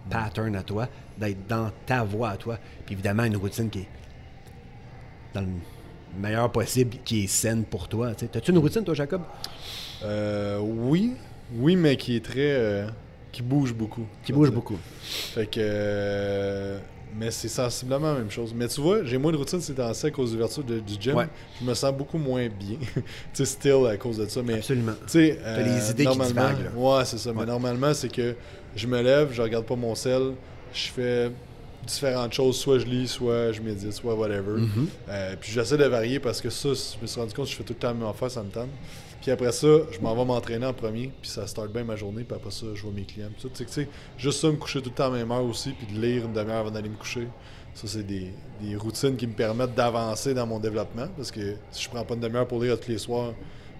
[0.09, 2.57] pattern à toi, d'être dans ta voie à toi.
[2.85, 3.87] Puis évidemment, une routine qui est
[5.33, 5.47] dans le
[6.19, 8.13] meilleur possible, qui est saine pour toi.
[8.13, 9.21] T'as-tu une routine, toi, Jacob?
[10.03, 11.13] Euh, oui,
[11.55, 12.35] oui, mais qui est très.
[12.55, 12.87] euh,
[13.31, 14.05] qui bouge beaucoup.
[14.23, 14.55] Qui bouge dire.
[14.55, 14.77] beaucoup.
[15.01, 15.59] Fait que.
[15.61, 16.79] euh,
[17.17, 18.53] Mais c'est sensiblement la même chose.
[18.55, 20.93] Mais tu vois, j'ai moins de routine ces temps-ci à cause de l'ouverture de- du
[20.99, 21.15] gym.
[21.15, 21.27] Ouais.
[21.61, 22.77] Je me sens beaucoup moins bien.
[22.95, 23.01] tu
[23.33, 24.41] sais, still à cause de ça.
[24.43, 24.93] Mais Absolument.
[25.07, 26.71] tu sais, euh, les idées qui divaguent, là.
[26.75, 27.29] Ouais, c'est ça.
[27.31, 27.35] Ouais.
[27.39, 28.35] Mais normalement, c'est que
[28.75, 30.33] je me lève, je regarde pas mon sel,
[30.73, 31.31] je fais
[31.85, 32.57] différentes choses.
[32.57, 34.59] Soit je lis, soit je médite, soit whatever.
[34.59, 34.87] Mhm.
[35.09, 37.55] Euh, puis j'essaie de varier parce que ça, je me suis rendu compte que je
[37.55, 38.69] fais tout le temps la même affaire, ça me tente.
[39.21, 42.23] Puis après ça, je m'en vais m'entraîner en premier, puis ça start bien ma journée,
[42.23, 43.29] puis après ça, je vois mes clients.
[43.35, 45.43] Puis sais, tu sais, juste ça, me coucher tout le temps à la même heure
[45.43, 47.27] aussi, puis de lire une demi-heure avant d'aller me coucher.
[47.73, 51.83] Ça, c'est des, des routines qui me permettent d'avancer dans mon développement, parce que si
[51.85, 53.33] je prends pas une demi-heure pour lire tous les soirs,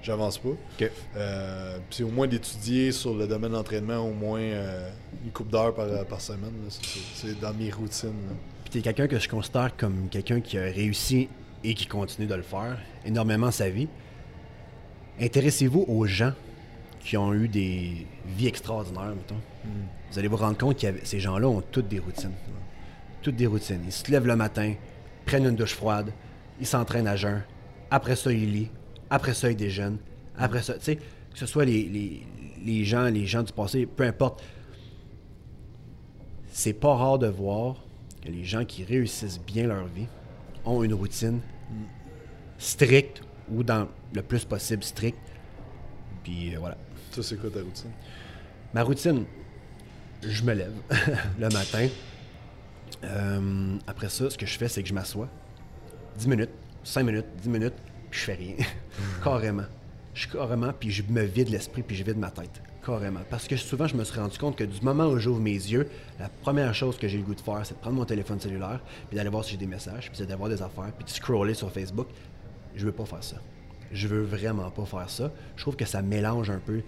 [0.05, 0.49] j'avance pas.
[0.49, 0.91] OK.
[1.17, 4.89] Euh, puis au moins d'étudier sur le domaine de l'entraînement au moins euh,
[5.23, 6.53] une coupe d'heures par, par semaine.
[6.69, 8.13] C'est- dans mes routines.
[8.63, 11.27] Puis t'es quelqu'un que je considère comme quelqu'un qui a réussi
[11.63, 13.87] et qui continue de le faire énormément sa vie.
[15.19, 16.33] Intéressez-vous aux gens
[16.99, 18.05] qui ont eu des
[18.37, 19.39] vies extraordinaires, mettons?
[20.11, 22.31] Vous allez vous rendre compte que ces gens-là ont toutes des routines.
[23.21, 23.81] Toutes des routines.
[23.85, 24.73] Ils se lèvent le matin,
[25.25, 26.11] prennent une douche froide,
[26.59, 27.41] ils s'entraînent à jeun.
[27.91, 28.69] Après ça, ils lient.
[29.09, 29.97] Après ça, ils déjeunent.
[30.37, 31.01] Après ça, tu sais, que
[31.37, 32.25] ce soit les, les-
[32.63, 34.43] les gens, les gens du passé, peu importe.
[36.51, 37.75] C'est pas rare de voir
[38.23, 40.07] que les gens qui réussissent bien leur vie
[40.65, 41.41] ont une routine
[42.57, 45.19] stricte ou dans le plus possible stricte.
[46.23, 46.77] Puis euh, voilà.
[47.11, 47.91] Ça, c'est quoi ta routine?
[48.73, 49.25] Ma routine,
[50.23, 50.73] je me lève
[51.39, 51.87] le matin.
[53.03, 55.29] Euh, après ça, ce que je fais, c'est que je m'assois
[56.17, 56.49] 10 minutes,
[56.83, 57.73] 5 minutes, 10 minutes,
[58.15, 58.55] je fais rien.
[59.23, 59.65] carrément.
[60.13, 62.61] Je carrément, puis je me vide l'esprit, puis je vide ma tête.
[62.85, 63.19] Carrément.
[63.29, 65.89] Parce que souvent, je me suis rendu compte que du moment où j'ouvre mes yeux,
[66.19, 68.79] la première chose que j'ai le goût de faire, c'est de prendre mon téléphone cellulaire,
[69.09, 71.53] puis d'aller voir si j'ai des messages, puis d'aller voir des affaires, puis de scroller
[71.53, 72.07] sur Facebook.
[72.75, 73.37] Je veux pas faire ça.
[73.91, 75.31] Je veux vraiment pas faire ça.
[75.57, 76.81] Je trouve que ça mélange un peu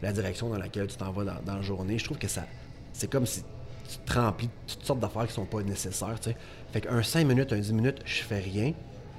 [0.00, 1.98] la direction dans laquelle tu t'en vas dans, la journée.
[1.98, 2.46] Je trouve que ça.
[2.92, 6.30] C'est comme si tu te remplis de toutes sortes d'affaires qui sont pas nécessaires, tu.
[6.72, 8.72] Fait qu'un 5 minutes, un 10 minutes, je fais rien,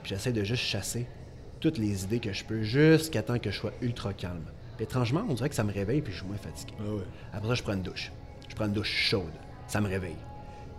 [0.04, 1.08] puis j'essaie de juste chasser
[1.60, 4.44] toutes les idées que je peux jusqu'à temps que je sois ultra calme.
[4.78, 6.74] Puis étrangement, on dirait que ça me réveille puis je suis moins fatigué.
[6.80, 7.02] Ah ouais.
[7.34, 8.12] Après ça, je prends une douche.
[8.48, 9.24] Je prends une douche chaude.
[9.68, 10.16] Ça me réveille.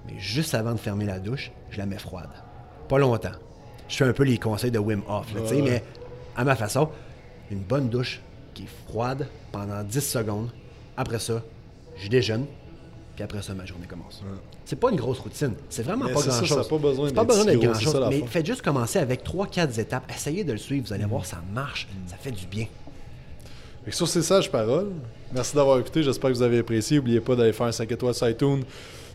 [0.07, 2.31] Mais juste avant de fermer la douche, je la mets froide.
[2.89, 3.33] Pas longtemps.
[3.89, 5.63] Je fais un peu les conseils de Wim Hof, là, tu sais, Ouais.
[5.63, 5.85] mais
[6.37, 6.89] à ma façon,
[7.51, 8.21] une bonne douche
[8.55, 10.51] qui est froide pendant 10 secondes.
[10.97, 11.43] Après ça,
[11.97, 12.47] je déjeune.
[13.21, 14.23] Puis après ça, ma journée commence.
[14.65, 15.53] C'est pas une grosse routine.
[15.69, 16.67] C'est vraiment Mais pas grand-chose.
[16.67, 18.07] pas besoin pas besoin c'est grand-chose.
[18.09, 20.11] Mais faites juste commencer avec 3-4 étapes.
[20.11, 20.87] Essayez de le suivre.
[20.87, 21.87] Vous allez voir, ça marche.
[22.07, 22.65] Ça fait du bien.
[23.85, 24.89] Que sur ces sages paroles,
[25.35, 26.03] merci d'avoir écouté.
[26.03, 26.97] J'espère que vous avez apprécié.
[26.97, 28.63] N'oubliez pas d'aller faire un 5 étoiles sur iTunes.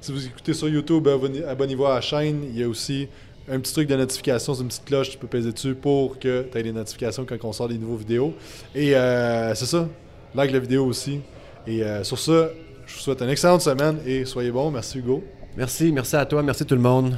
[0.02, 2.44] Si vous écoutez sur YouTube, abonnez- abonnez-vous à la chaîne.
[2.48, 3.08] Il y a aussi
[3.50, 6.44] un petit truc de notification, c'est une petite cloche, tu peux peser dessus pour que
[6.52, 8.36] tu aies les notifications quand on sort des nouveaux vidéos.
[8.76, 9.90] Et euh, c'est ça.
[10.36, 11.22] Like la vidéo aussi.
[11.66, 12.50] Et euh, sur ça,
[12.86, 14.72] je vous souhaite une excellente semaine et soyez bons.
[14.72, 15.24] Merci Hugo.
[15.58, 17.18] Merci, merci à toi, merci tout le monde.